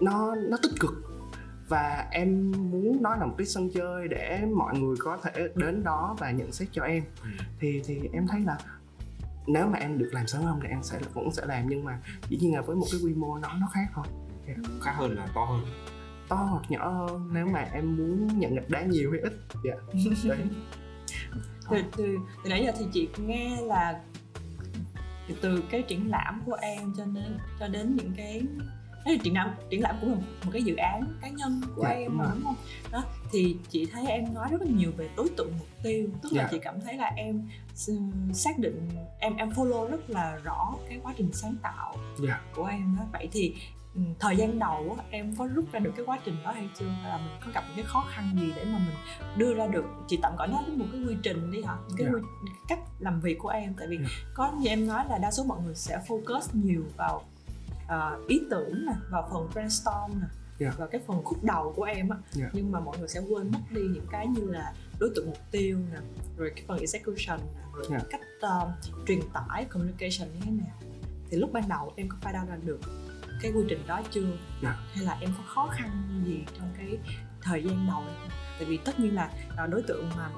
[0.00, 0.92] nó nó tích cực.
[1.68, 5.82] Và em muốn nói là một cái sân chơi để mọi người có thể đến
[5.82, 7.02] đó và nhận xét cho em.
[7.22, 7.28] Ừ.
[7.60, 8.58] thì thì em thấy là
[9.46, 11.98] nếu mà em được làm sớm hơn thì em sẽ vẫn sẽ làm nhưng mà
[12.28, 14.04] dĩ nhiên là với một cái quy mô nó nó khác thôi.
[14.46, 14.60] Yeah.
[14.82, 15.60] khác hơn là to hơn.
[16.28, 19.32] To hoặc nhỏ hơn nếu mà em muốn nhận gạch đá nhiều hay ít.
[19.64, 19.72] Dạ.
[19.72, 20.38] Yeah.
[20.38, 20.48] đấy
[21.70, 24.00] từ, từ từ nãy giờ thì chị nghe là
[25.40, 28.42] từ cái triển lãm của em cho nên cho đến những cái
[29.04, 31.88] Đấy, triển lãm triển lãm cũng là một cái dự án cá nhân của dạ,
[31.88, 32.56] em mà đúng không
[32.92, 36.32] đó thì chị thấy em nói rất là nhiều về đối tượng mục tiêu tức
[36.32, 36.48] là dạ.
[36.50, 37.48] chị cảm thấy là em
[38.32, 38.88] xác định
[39.18, 42.40] em em follow rất là rõ cái quá trình sáng tạo dạ.
[42.54, 43.54] của em đó vậy thì
[43.94, 46.86] ừ, thời gian đầu em có rút ra được cái quá trình đó hay chưa
[46.86, 48.96] hay là mình có gặp những cái khó khăn gì để mà mình
[49.36, 52.14] đưa ra được chị tạm gọi nó một cái quy trình đi hả cái yeah.
[52.14, 54.10] quy, cách làm việc của em tại vì yeah.
[54.34, 57.22] có như em nói là đa số mọi người sẽ focus nhiều vào
[57.94, 60.26] uh, ý tưởng nè vào phần brainstorm nè
[60.58, 60.78] yeah.
[60.78, 62.50] và cái phần khúc đầu của em á yeah.
[62.54, 65.38] nhưng mà mọi người sẽ quên mất đi những cái như là đối tượng mục
[65.50, 65.98] tiêu nè
[66.36, 68.02] rồi cái phần execution nè rồi yeah.
[68.10, 68.68] cách uh,
[69.06, 70.76] truyền tải communication như thế nào
[71.30, 72.80] thì lúc ban đầu em có phải đo ra được
[73.42, 74.30] cái quy trình đó chưa
[74.62, 74.76] yeah.
[74.92, 76.98] hay là em có khó khăn gì trong cái
[77.42, 78.02] thời gian đầu
[78.58, 79.30] tại vì tất nhiên là
[79.64, 80.30] uh, đối tượng mà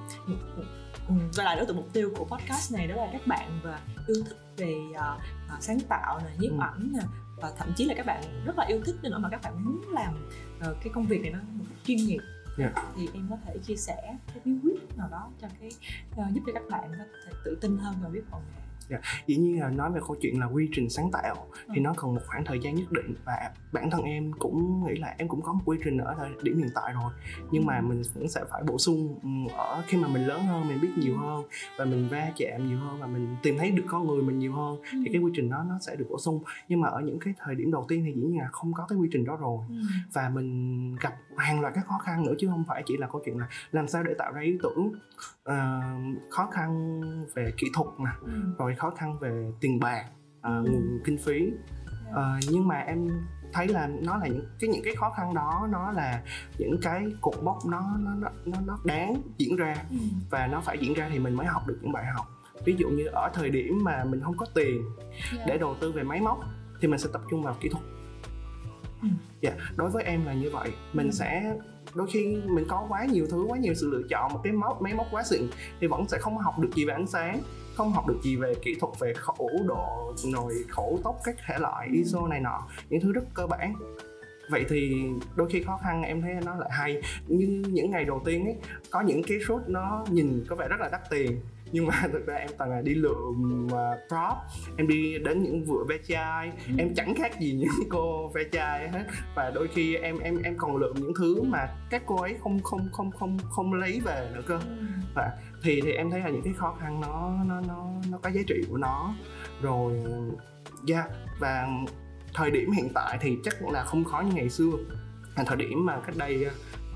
[1.09, 3.81] Ừ, và là đối tượng mục tiêu của podcast này đó là các bạn và
[4.07, 6.59] yêu thích về uh, sáng tạo nè nhiếp ừ.
[6.61, 7.03] ảnh nè
[7.43, 9.83] và thậm chí là các bạn rất là yêu thích nữa mà các bạn muốn
[9.93, 10.29] làm
[10.59, 12.21] uh, cái công việc này nó một chuyên nghiệp
[12.59, 12.73] yeah.
[12.77, 12.93] Dạ.
[12.97, 15.71] thì em có thể chia sẻ cái bí quyết nào đó cho cái
[16.11, 18.99] uh, giúp cho các bạn có thể tự tin hơn và biết phần nghề dạ.
[19.27, 21.35] dĩ nhiên là nói về câu chuyện là quy trình sáng tạo
[21.67, 21.73] ừ.
[21.75, 24.95] thì nó cần một khoảng thời gian nhất định và bản thân em cũng nghĩ
[25.01, 27.13] là em cũng có một quy trình ở thời điểm hiện tại rồi
[27.51, 27.83] nhưng mà ừ.
[27.83, 30.91] mình vẫn sẽ phải bổ sung ừ, ở khi mà mình lớn hơn mình biết
[30.97, 31.45] nhiều hơn
[31.79, 34.53] và mình va chạm nhiều hơn và mình tìm thấy được con người mình nhiều
[34.53, 34.99] hơn ừ.
[35.05, 37.35] thì cái quy trình đó nó sẽ được bổ sung nhưng mà ở những cái
[37.39, 39.59] thời điểm đầu tiên thì dĩ nhiên là không có cái quy trình đó rồi
[39.69, 39.75] ừ.
[40.13, 43.23] và mình gặp hàng loạt các khó khăn nữa chứ không phải chỉ là câu
[43.25, 44.93] chuyện là làm sao để tạo ra ý tưởng
[45.49, 47.01] uh, khó khăn
[47.35, 48.43] về kỹ thuật nè ừ.
[48.59, 50.05] rồi khó khăn về tiền bạc
[50.39, 51.53] uh, nguồn kinh phí
[52.11, 52.17] uh,
[52.51, 53.09] nhưng mà em
[53.53, 56.23] thấy là nó là những cái những cái khó khăn đó nó là
[56.59, 59.97] những cái cột mốc nó nó nó nó đáng diễn ra ừ.
[60.31, 62.27] và nó phải diễn ra thì mình mới học được những bài học
[62.65, 64.83] ví dụ như ở thời điểm mà mình không có tiền
[65.37, 65.47] yeah.
[65.49, 66.41] để đầu tư về máy móc
[66.81, 68.02] thì mình sẽ tập trung vào kỹ thuật ừ.
[69.41, 71.13] Dạ yeah, đối với em là như vậy mình ừ.
[71.13, 71.57] sẽ
[71.95, 74.83] đôi khi mình có quá nhiều thứ quá nhiều sự lựa chọn một cái móc
[74.83, 75.43] máy móc quá xịn
[75.81, 77.41] thì vẫn sẽ không học được gì về ánh sáng
[77.75, 81.59] không học được gì về kỹ thuật về khổ độ nồi khổ tốc các thể
[81.59, 81.95] loại ừ.
[81.95, 83.75] ISO này nọ những thứ rất cơ bản
[84.51, 85.05] vậy thì
[85.37, 88.57] đôi khi khó khăn em thấy nó lại hay như những ngày đầu tiên ấy
[88.91, 91.41] có những cái shoot nó nhìn có vẻ rất là đắt tiền
[91.73, 94.39] nhưng mà thực ra em toàn là đi lượm uh, prop.
[94.77, 96.53] Em đi đến những vựa ve chai.
[96.69, 96.75] Ừ.
[96.79, 99.05] em chẳng khác gì những cô ve chai hết.
[99.37, 102.63] Và đôi khi em em em còn lượm những thứ mà các cô ấy không
[102.63, 104.55] không không không không lấy về nữa cơ.
[104.55, 104.87] Ừ.
[105.15, 105.31] và
[105.63, 108.41] thì thì em thấy là những cái khó khăn nó nó nó nó có giá
[108.47, 109.15] trị của nó.
[109.63, 109.93] Rồi
[110.89, 111.07] yeah,
[111.39, 111.69] và
[112.35, 114.71] thời điểm hiện tại thì chắc là không khó như ngày xưa.
[115.37, 116.47] Là thời điểm mà cách đây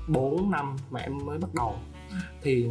[0.07, 1.75] 4 năm mà em mới bắt đầu.
[2.41, 2.67] Thì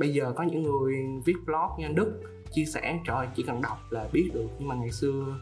[0.00, 0.94] bây giờ có những người
[1.24, 2.20] viết blog như anh Đức
[2.52, 4.48] chia sẻ, trời chỉ cần đọc là biết được.
[4.58, 5.40] Nhưng mà ngày xưa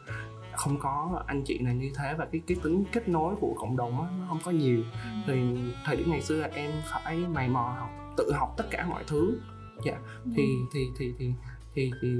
[0.57, 3.77] không có anh chị này như thế và cái cái tính kết nối của cộng
[3.77, 4.83] đồng á, nó không có nhiều.
[5.27, 8.87] Thì thời điểm ngày xưa là em phải mày mò học, tự học tất cả
[8.89, 9.41] mọi thứ.
[9.85, 9.99] Dạ
[10.37, 11.33] thì thì thì thì
[11.79, 12.19] thì thì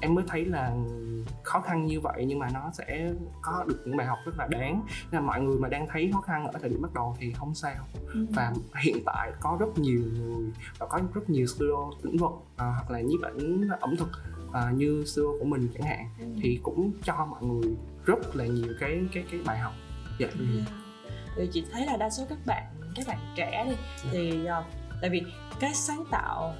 [0.00, 0.72] em mới thấy là
[1.42, 4.46] khó khăn như vậy nhưng mà nó sẽ có được những bài học rất là
[4.50, 4.82] đáng
[5.12, 7.32] nên là mọi người mà đang thấy khó khăn ở thời điểm bắt đầu thì
[7.32, 8.26] không sao ừ.
[8.30, 8.52] và
[8.82, 12.90] hiện tại có rất nhiều người và có rất nhiều studio lĩnh vực à, hoặc
[12.90, 14.08] là nhiếp ảnh ẩm thực
[14.52, 16.26] à, như studio của mình chẳng hạn ừ.
[16.42, 19.72] thì cũng cho mọi người rất là nhiều cái cái cái bài học
[20.18, 20.26] dạ.
[20.38, 20.44] Ừ.
[21.36, 23.76] thì chị thấy là đa số các bạn các bạn trẻ đi.
[24.04, 24.10] Dạ.
[24.12, 24.64] thì uh,
[25.00, 25.22] tại vì
[25.60, 26.54] cái sáng tạo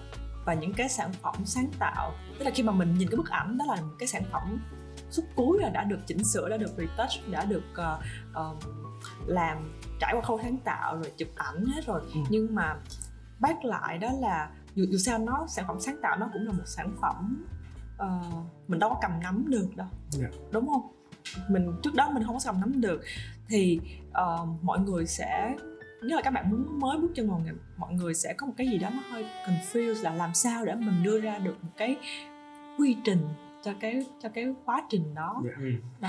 [0.45, 3.30] và những cái sản phẩm sáng tạo tức là khi mà mình nhìn cái bức
[3.30, 4.61] ảnh đó là một cái sản phẩm
[5.11, 8.64] xuất cuối là đã được chỉnh sửa đã được retouch đã được uh, uh,
[9.26, 12.20] làm trải qua khâu sáng tạo rồi chụp ảnh hết rồi ừ.
[12.28, 12.76] nhưng mà
[13.40, 16.53] bác lại đó là dù, dù sao nó sản phẩm sáng tạo nó cũng là
[16.53, 17.47] một sản phẩm
[18.03, 18.34] uh,
[18.68, 19.86] mình đâu có cầm nắm được đâu
[20.20, 20.32] yeah.
[20.32, 20.38] Dạ.
[20.51, 20.92] đúng không
[21.49, 23.03] mình trước đó mình không có cầm nắm được
[23.49, 25.57] thì uh, mọi người sẽ
[26.07, 28.53] nếu là các bạn muốn mới bước chân vào nghề mọi người sẽ có một
[28.57, 31.71] cái gì đó nó hơi confused là làm sao để mình đưa ra được một
[31.77, 31.97] cái
[32.79, 33.29] quy trình
[33.63, 35.59] cho cái cho cái quá trình đó yeah.
[35.61, 36.09] Dạ.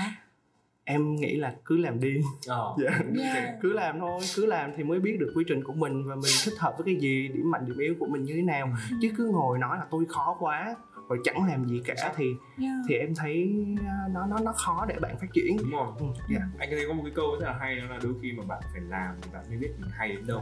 [0.84, 2.80] em nghĩ là cứ làm đi oh.
[2.80, 3.02] yeah.
[3.18, 3.54] Yeah.
[3.62, 6.32] cứ làm thôi cứ làm thì mới biết được quy trình của mình và mình
[6.44, 8.96] thích hợp với cái gì điểm mạnh điểm yếu của mình như thế nào ừ.
[9.02, 10.76] chứ cứ ngồi nói là tôi khó quá
[11.08, 12.74] rồi chẳng làm gì cả thì yeah.
[12.88, 15.56] thì em thấy à, nó nó nó khó để bạn phát triển.
[15.56, 15.86] Đúng rồi.
[15.98, 16.42] Ừ, yeah.
[16.58, 18.62] anh thấy có một cái câu rất là hay đó là đôi khi mà bạn
[18.72, 20.40] phải làm thì bạn mới biết mình hay đến đâu.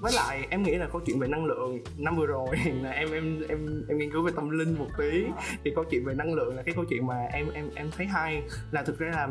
[0.00, 3.12] Với lại em nghĩ là câu chuyện về năng lượng năm vừa rồi là em
[3.12, 5.24] em em em nghiên cứu về tâm linh một tí.
[5.64, 8.06] Thì câu chuyện về năng lượng là cái câu chuyện mà em em em thấy
[8.06, 8.42] hay.
[8.70, 9.28] Là thực ra là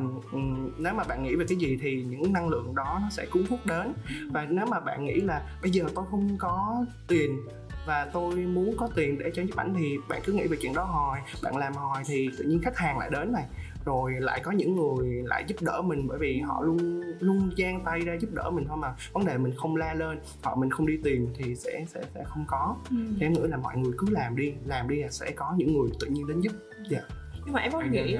[0.77, 3.43] nếu mà bạn nghĩ về cái gì thì những năng lượng đó nó sẽ cuốn
[3.49, 3.93] hút đến.
[4.31, 7.39] Và nếu mà bạn nghĩ là bây giờ tôi không có tiền
[7.85, 10.73] và tôi muốn có tiền để cho chụp ảnh thì bạn cứ nghĩ về chuyện
[10.73, 13.45] đó hồi bạn làm hồi thì tự nhiên khách hàng lại đến này.
[13.85, 17.83] Rồi lại có những người lại giúp đỡ mình bởi vì họ luôn luôn giang
[17.85, 18.95] tay ra giúp đỡ mình thôi mà.
[19.13, 22.23] Vấn đề mình không la lên họ mình không đi tìm thì sẽ sẽ sẽ
[22.23, 22.75] không có.
[22.89, 22.95] Ừ.
[23.19, 25.89] em nghĩ là mọi người cứ làm đi làm đi là sẽ có những người
[25.99, 26.53] tự nhiên đến giúp.
[26.89, 26.97] Dạ.
[26.97, 28.17] Yeah nhưng mà em có nghĩ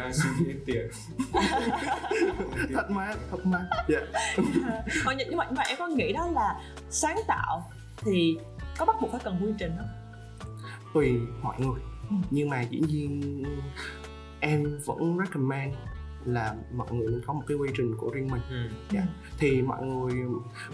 [0.66, 0.88] tiền.
[2.74, 3.66] Thật mà thật mà.
[3.88, 3.98] Dạ.
[3.98, 5.18] Yeah.
[5.28, 6.56] nhưng mà nhưng mà em có nghĩ đó là
[6.90, 8.38] sáng tạo thì
[8.78, 9.88] có bắt buộc phải cần quy trình không
[10.94, 12.16] tùy mọi người ừ.
[12.32, 13.44] nhưng mà dĩ nhiên
[14.40, 15.74] em vẫn recommend
[16.26, 18.56] là mọi người nên có một cái quy trình của riêng mình ừ.
[18.56, 18.70] yeah.
[18.92, 19.08] Dạ.
[19.38, 20.14] thì mọi người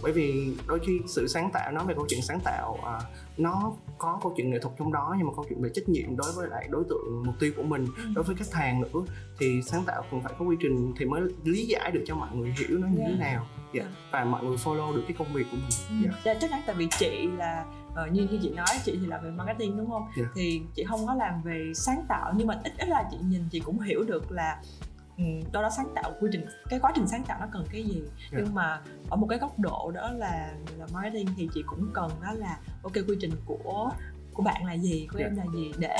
[0.01, 2.99] bởi vì đôi khi sự sáng tạo nói về câu chuyện sáng tạo à,
[3.37, 6.17] nó có câu chuyện nghệ thuật trong đó nhưng mà câu chuyện về trách nhiệm
[6.17, 8.03] đối với lại đối tượng mục tiêu của mình ừ.
[8.15, 9.01] đối với khách hàng nữa
[9.39, 12.35] thì sáng tạo cần phải có quy trình thì mới lý giải được cho mọi
[12.35, 13.11] người hiểu nó như yeah.
[13.11, 13.25] thế dạ.
[13.25, 13.87] nào yeah.
[13.87, 13.95] Dạ.
[14.11, 16.09] và mọi người follow được cái công việc của mình ừ.
[16.23, 16.39] yeah.
[16.41, 19.31] chắc chắn tại vì chị là uh, như như chị nói chị thì làm về
[19.31, 20.29] marketing đúng không yeah.
[20.35, 23.43] thì chị không có làm về sáng tạo nhưng mà ít ít là chị nhìn
[23.51, 24.61] chị cũng hiểu được là
[25.17, 27.83] ừ, đó đó sáng tạo quy trình cái quá trình sáng tạo nó cần cái
[27.83, 28.33] gì yeah.
[28.43, 32.11] nhưng mà ở một cái góc độ đó là là marketing thì chị cũng cần
[32.21, 33.91] đó là ok quy trình của
[34.33, 35.31] của bạn là gì của yeah.
[35.31, 35.97] em là gì để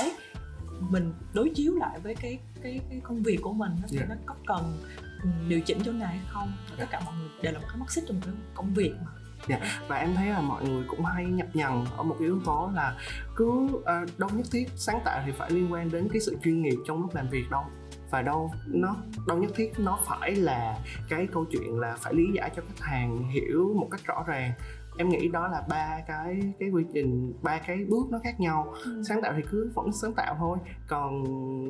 [0.80, 4.08] mình đối chiếu lại với cái cái cái công việc của mình nó yeah.
[4.08, 4.78] nó có cần
[5.22, 7.76] ừ, điều chỉnh chỗ này hay không tất cả mọi người đều là một cái
[7.76, 9.12] mắt xích trong cái công việc mà
[9.48, 9.58] dạ.
[9.88, 12.96] Và em thấy là mọi người cũng hay nhập nhằng ở một yếu tố là
[13.36, 16.62] cứ uh, đâu nhất thiết sáng tạo thì phải liên quan đến cái sự chuyên
[16.62, 17.62] nghiệp trong lúc làm việc đâu.
[18.10, 20.78] Và đâu nó đâu nhất thiết nó phải là
[21.08, 24.52] cái câu chuyện là phải lý giải cho khách hàng hiểu một cách rõ ràng.
[24.98, 28.74] Em nghĩ đó là ba cái cái quy trình ba cái bước nó khác nhau.
[28.84, 29.02] Ừ.
[29.08, 30.58] sáng tạo thì cứ vẫn sáng tạo thôi.
[30.88, 31.24] Còn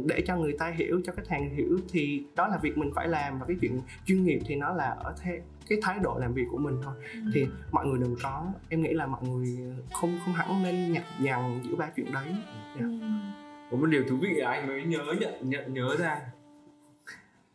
[0.07, 3.09] để cho người ta hiểu cho khách hàng hiểu thì đó là việc mình phải
[3.09, 5.41] làm và cái chuyện chuyên nghiệp thì nó là ở thế
[5.73, 7.31] cái thái độ làm việc của mình thôi ừ.
[7.35, 9.59] thì mọi người đừng có em nghĩ là mọi người
[9.93, 12.41] không không hẳn nên nhặt nhằn giữa ba chuyện đấy yeah.
[12.81, 12.87] Dạ.
[12.87, 12.97] ừ.
[13.70, 16.20] có một điều thú vị là anh mới nhớ nhận nhận nhớ ra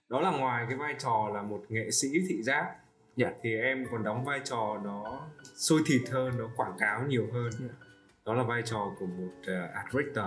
[0.10, 2.78] đó là ngoài cái vai trò là một nghệ sĩ thị giác yeah.
[3.16, 3.32] Dạ.
[3.44, 7.50] thì em còn đóng vai trò nó sôi thịt hơn nó quảng cáo nhiều hơn
[7.60, 7.72] yeah.
[7.72, 7.88] Dạ.
[8.26, 10.26] đó là vai trò của một uh, art director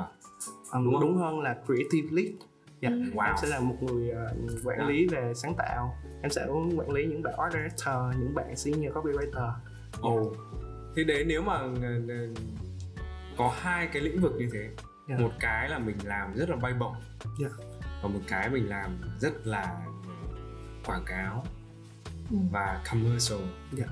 [0.71, 2.33] à, đúng, đúng hơn là creative lead
[2.81, 2.95] yeah.
[2.95, 3.19] ừ.
[3.19, 3.27] wow.
[3.27, 6.47] em sẽ là một người uh, quản lý về sáng tạo em sẽ
[6.77, 9.53] quản lý những bạn art director những bạn senior copywriter
[10.01, 10.37] ồ oh.
[10.97, 12.39] thế đấy nếu mà uh,
[13.39, 14.69] có hai cái lĩnh vực như thế
[15.09, 15.21] yeah.
[15.21, 16.95] một cái là mình làm rất là bay bổng
[17.41, 17.53] yeah.
[18.03, 19.87] và một cái mình làm rất là
[20.87, 21.45] quảng cáo
[22.31, 22.37] ừ.
[22.53, 23.41] và commercial
[23.79, 23.91] yeah.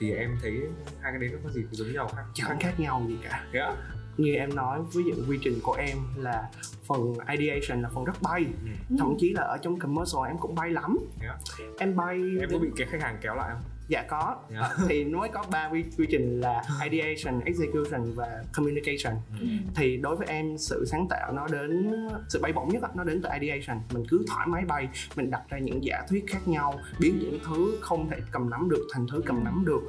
[0.00, 0.60] thì em thấy
[1.00, 3.76] hai cái đấy nó có gì giống nhau khác chẳng khác nhau gì cả yeah.
[4.18, 6.48] Như em nói ví dụ quy trình của em là
[6.86, 8.96] phần ideation là phần rất bay ừ.
[8.98, 11.36] thậm chí là ở trong commercial em cũng bay lắm yeah.
[11.78, 14.64] em bay em có bị cái khách hàng kéo lại không dạ có yeah.
[14.78, 14.84] Dạ.
[14.88, 19.46] thì nó có ba quy, quy trình là ideation execution và communication ừ.
[19.74, 21.90] thì đối với em sự sáng tạo nó đến
[22.28, 25.42] sự bay bổng nhất nó đến từ ideation mình cứ thoải mái bay mình đặt
[25.48, 29.06] ra những giả thuyết khác nhau biến những thứ không thể cầm nắm được thành
[29.12, 29.82] thứ cầm nắm được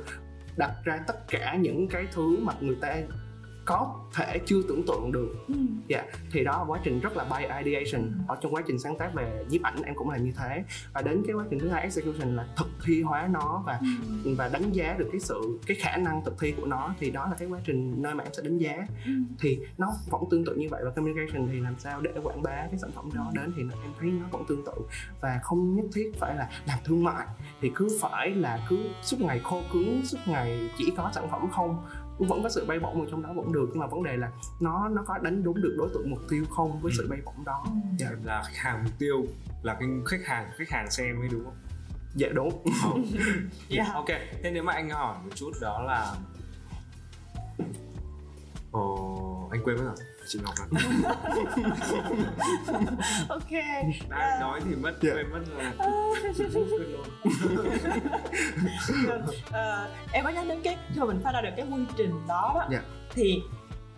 [0.57, 2.95] đặt ra tất cả những cái thứ mà người ta
[3.70, 5.53] có thể chưa tưởng tượng được ừ.
[5.88, 6.15] dạ yeah.
[6.32, 8.11] thì đó là quá trình rất là by ideation ừ.
[8.28, 10.63] ở trong quá trình sáng tác về nhiếp ảnh em cũng làm như thế
[10.93, 13.80] và đến cái quá trình thứ hai execution là thực thi hóa nó và
[14.24, 14.36] ừ.
[14.38, 17.28] và đánh giá được cái sự cái khả năng thực thi của nó thì đó
[17.30, 19.11] là cái quá trình nơi mà em sẽ đánh giá ừ.
[19.39, 22.51] thì nó vẫn tương tự như vậy và communication thì làm sao để quảng bá
[22.51, 23.41] cái sản phẩm đó ừ.
[23.41, 24.74] đến thì em thấy nó vẫn tương tự
[25.22, 27.26] và không nhất thiết phải là làm thương mại
[27.61, 31.49] thì cứ phải là cứ suốt ngày khô cứng suốt ngày chỉ có sản phẩm
[31.51, 31.86] không
[32.28, 34.32] vẫn có sự bay bổng ở trong đó vẫn được nhưng mà vấn đề là
[34.59, 36.95] nó nó có đánh đúng được đối tượng mục tiêu không với ừ.
[36.97, 37.72] sự bay bổng đó ừ.
[37.99, 38.09] dạ.
[38.24, 39.26] là khách hàng mục tiêu
[39.63, 41.55] là cái khách hàng khách hàng xem mới đúng không
[42.15, 42.63] dạ đúng
[43.70, 43.93] yeah.
[43.93, 44.07] ok
[44.43, 46.15] thế nếu mà anh hỏi một chút đó là
[49.60, 49.95] anh quên mất rồi
[50.28, 50.66] chị Ngọc ạ
[53.30, 53.51] ok
[54.10, 54.41] đã uh...
[54.41, 55.16] nói thì mất yeah.
[55.16, 55.74] quên mất là
[59.86, 62.28] uh, em có nhắc đến cái khi mà mình phát ra được cái quy trình
[62.28, 62.84] đó đó yeah.
[63.12, 63.41] thì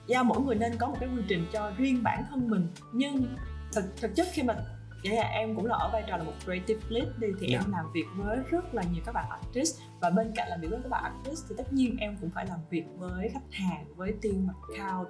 [0.07, 2.67] do mỗi người nên có một cái quy trình cho riêng bản thân mình.
[2.91, 3.35] Nhưng
[3.73, 4.55] thực, thực chất khi mà
[5.03, 7.63] vậy là em cũng là ở vai trò là một creative lead đi thì yeah.
[7.63, 10.67] em làm việc với rất là nhiều các bạn artist và bên cạnh làm việc
[10.71, 13.85] với các bạn artist thì tất nhiên em cũng phải làm việc với khách hàng
[13.95, 15.07] với team account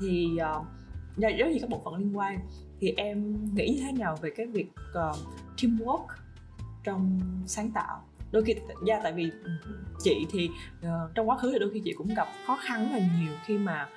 [0.00, 0.66] thì uh,
[1.16, 2.38] rất nhiều các bộ phận liên quan
[2.80, 5.16] thì em nghĩ như thế nào về cái việc uh,
[5.56, 6.06] teamwork
[6.84, 8.54] trong sáng tạo đôi khi
[8.86, 9.30] ra tại vì
[10.02, 12.98] chị thì uh, trong quá khứ thì đôi khi chị cũng gặp khó khăn rất
[12.98, 13.88] là nhiều khi mà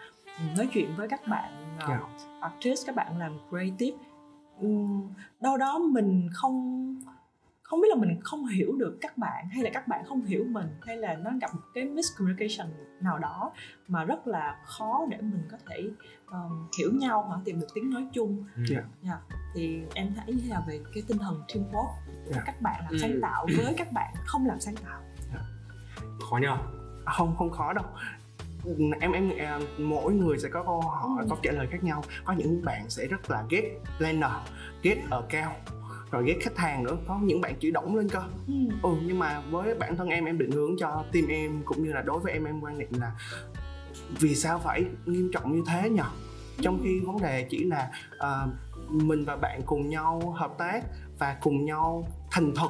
[0.57, 2.01] nói chuyện với các bạn uh, yeah.
[2.41, 3.97] artist các bạn làm creative
[5.41, 6.95] đâu đó mình không
[7.67, 10.45] không biết là mình không hiểu được các bạn hay là các bạn không hiểu
[10.49, 12.67] mình hay là nó gặp một cái miscommunication
[13.01, 13.51] nào đó
[13.87, 15.89] mà rất là khó để mình có thể
[16.31, 18.67] um, hiểu nhau hoặc tìm được tiếng nói chung yeah.
[18.69, 18.73] Ừ.
[18.73, 18.85] Yeah.
[19.03, 19.37] Dạ.
[19.55, 22.35] thì em thấy như nào về cái tinh thần teamwork yeah.
[22.35, 22.41] Dạ.
[22.45, 22.97] các bạn làm ừ.
[23.01, 25.01] sáng tạo với các bạn không làm sáng tạo
[25.33, 25.45] yeah.
[26.29, 26.57] khó nhờ
[27.05, 27.85] không không khó đâu
[28.99, 31.27] em em à, mỗi người sẽ có câu hỏi ừ.
[31.29, 32.03] có trả lời khác nhau.
[32.25, 34.31] Có những bạn sẽ rất là ghét planner
[34.83, 35.55] ghét ở cao
[36.11, 36.97] rồi ghét khách hàng nữa.
[37.07, 38.19] Có những bạn chỉ động lên cơ.
[38.47, 38.53] Ừ.
[38.83, 41.93] ừ nhưng mà với bản thân em em định hướng cho team em cũng như
[41.93, 43.11] là đối với em em quan niệm là
[44.19, 46.01] vì sao phải nghiêm trọng như thế nhỉ?
[46.61, 48.49] Trong khi vấn đề chỉ là uh,
[48.89, 50.83] mình và bạn cùng nhau hợp tác
[51.19, 52.69] và cùng nhau thành thật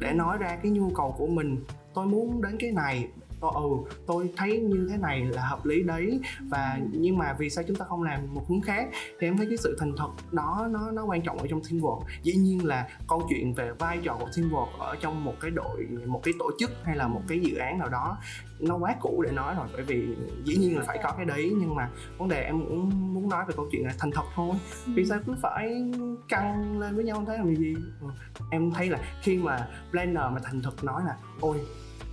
[0.00, 1.64] để nói ra cái nhu cầu của mình.
[1.94, 3.08] Tôi muốn đến cái này
[3.40, 6.20] tôi ừ tôi thấy như thế này là hợp lý đấy.
[6.48, 8.88] Và nhưng mà vì sao chúng ta không làm một hướng khác?
[9.20, 12.00] Thì em thấy cái sự thành thật đó nó nó quan trọng ở trong teamwork
[12.22, 15.86] dĩ nhiên là câu chuyện về vai trò của teamwork ở trong một cái đội
[16.06, 18.18] một cái tổ chức hay là một cái dự án nào đó
[18.60, 19.66] nó quá cũ để nói rồi.
[19.72, 23.14] Bởi vì dĩ nhiên là phải có cái đấy nhưng mà vấn đề em cũng
[23.14, 24.56] muốn nói về câu chuyện là thành thật thôi.
[24.86, 25.92] Vì sao cứ phải
[26.28, 27.36] căng lên với nhau thế?
[27.36, 27.74] Làm gì?
[28.00, 28.06] Ừ.
[28.50, 31.60] em thấy là khi mà planner mà thành thật nói là ôi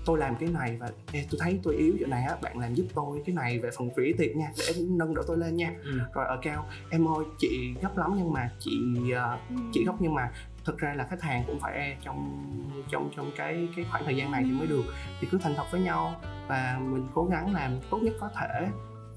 [0.08, 2.74] tôi làm cái này và Ê, tôi thấy tôi yếu chỗ này á bạn làm
[2.74, 5.74] giúp tôi cái này về phần free tiệc nha để nâng đỡ tôi lên nha
[5.84, 6.00] ừ.
[6.14, 8.80] rồi ở cao em ơi chị gấp lắm nhưng mà chị
[9.12, 10.32] uh, chị gấp nhưng mà
[10.66, 12.44] thực ra là khách hàng cũng phải e trong
[12.92, 14.84] trong trong cái cái khoảng thời gian này thì mới được
[15.20, 18.70] thì cứ thành thật với nhau và mình cố gắng làm tốt nhất có thể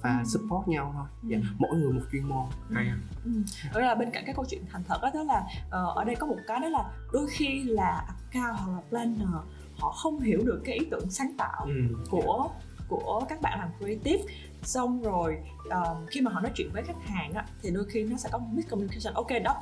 [0.02, 0.24] và ừ.
[0.24, 1.42] support nhau thôi dạ, ừ.
[1.58, 2.86] mỗi người một chuyên môn hay
[3.24, 3.30] ừ.
[3.74, 6.16] đó là bên cạnh cái câu chuyện thành thật đó, đó là uh, ở đây
[6.16, 9.42] có một cái đó là đôi khi là account hoặc là planner
[9.80, 11.96] họ không hiểu được cái ý tưởng sáng tạo ừ.
[12.10, 12.50] của
[12.88, 14.22] của các bạn làm creative
[14.62, 15.36] xong rồi
[15.70, 18.28] um, khi mà họ nói chuyện với khách hàng á, thì đôi khi nó sẽ
[18.32, 19.56] có một miscommunication ok đó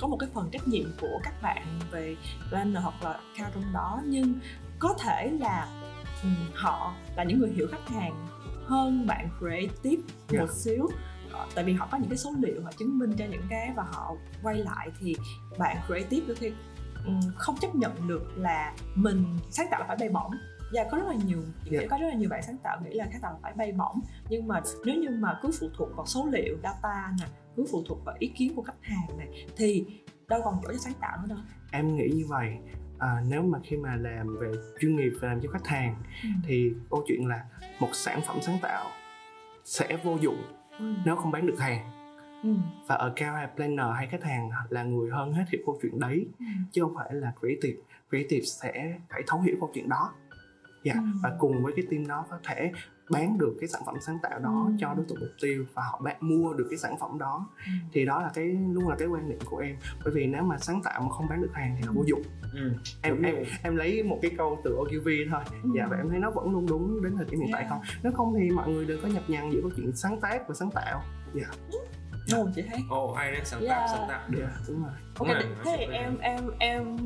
[0.00, 2.16] có một cái phần trách nhiệm của các bạn về
[2.48, 4.34] planner hoặc là cao trong đó nhưng
[4.78, 5.68] có thể là
[6.22, 8.26] um, họ là những người hiểu khách hàng
[8.64, 10.02] hơn bạn creative
[10.32, 10.40] yeah.
[10.40, 10.88] một xíu
[11.32, 13.72] ờ, tại vì họ có những cái số liệu họ chứng minh cho những cái
[13.76, 15.14] và họ quay lại thì
[15.58, 16.52] bạn creative đôi khi
[17.36, 20.32] không chấp nhận được là mình sáng tạo là phải bay bổng
[20.72, 21.82] và có rất là nhiều yeah.
[21.82, 21.88] Dạ.
[21.90, 24.00] có rất là nhiều bạn sáng tạo nghĩ là sáng tạo là phải bay bổng
[24.28, 27.26] nhưng mà nếu như mà cứ phụ thuộc vào số liệu data nè
[27.56, 29.86] cứ phụ thuộc vào ý kiến của khách hàng này thì
[30.28, 31.38] đâu còn chỗ cho sáng tạo nữa đâu
[31.72, 32.56] em nghĩ như vậy
[32.98, 36.28] à, nếu mà khi mà làm về chuyên nghiệp và làm cho khách hàng ừ.
[36.44, 37.44] thì câu chuyện là
[37.80, 38.86] một sản phẩm sáng tạo
[39.64, 40.42] sẽ vô dụng
[40.78, 40.94] ừ.
[41.04, 41.99] nếu không bán được hàng
[42.42, 42.50] ừ.
[42.86, 46.00] và ở cao hay planner hay khách hàng là người hơn hết hiểu câu chuyện
[46.00, 46.44] đấy ừ.
[46.72, 47.78] chứ không phải là creative
[48.10, 50.12] creative sẽ phải thấu hiểu câu chuyện đó
[50.84, 51.04] dạ yeah.
[51.04, 51.18] ừ.
[51.22, 52.72] và cùng với cái team đó có thể
[53.10, 54.72] bán được cái sản phẩm sáng tạo đó ừ.
[54.78, 57.72] cho đối tượng mục tiêu và họ bán mua được cái sản phẩm đó ừ.
[57.92, 60.58] thì đó là cái luôn là cái quan niệm của em bởi vì nếu mà
[60.58, 62.22] sáng tạo mà không bán được hàng thì là vô dụng
[62.54, 62.72] ừ.
[63.02, 65.70] em em em lấy một cái câu từ OQV thôi ừ.
[65.74, 67.60] dạ và em thấy nó vẫn luôn đúng đến thời điểm hiện yeah.
[67.60, 70.20] tại không nếu không thì mọi người đừng có nhập nhằng giữa câu chuyện sáng
[70.20, 71.02] tác và sáng tạo
[71.34, 71.99] dạ yeah.
[72.32, 73.90] Ồ, chị thấy Ồ, hay đấy, sáng tạo, yeah.
[73.90, 74.20] sáng tạo.
[74.28, 76.96] Được yeah, đúng rồi Ok, thế thì em em em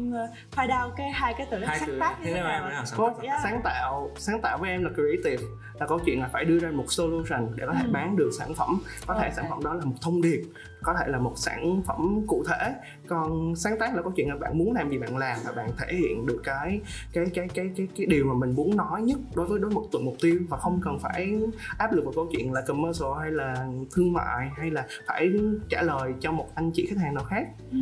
[0.57, 2.71] ờ, out cái hai cái từ đó sáng tác như thế nào?
[2.85, 3.41] Sáng, yeah.
[3.43, 5.45] sáng tạo sáng tạo với em là creative
[5.81, 7.91] là câu chuyện là phải đưa ra một solution để có thể ừ.
[7.93, 9.33] bán được sản phẩm có thể okay.
[9.33, 10.43] sản phẩm đó là một thông điệp
[10.83, 12.75] có thể là một sản phẩm cụ thể
[13.07, 15.71] còn sáng tác là câu chuyện là bạn muốn làm gì bạn làm và bạn
[15.79, 16.81] thể hiện được cái
[17.13, 19.85] cái cái cái cái cái điều mà mình muốn nói nhất đối với đối một
[19.93, 21.39] tuần mục tiêu và không cần phải
[21.79, 25.33] áp lực vào câu chuyện là commercial hay là thương mại hay là phải
[25.69, 27.79] trả lời cho một anh chị khách hàng nào khác ừ.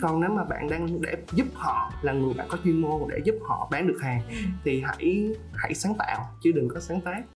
[0.00, 3.18] Còn nếu mà bạn đang để giúp họ là người bạn có chuyên môn để
[3.24, 4.34] giúp họ bán được hàng ừ.
[4.64, 7.22] thì hãy hãy sáng tạo chứ đừng có sáng tác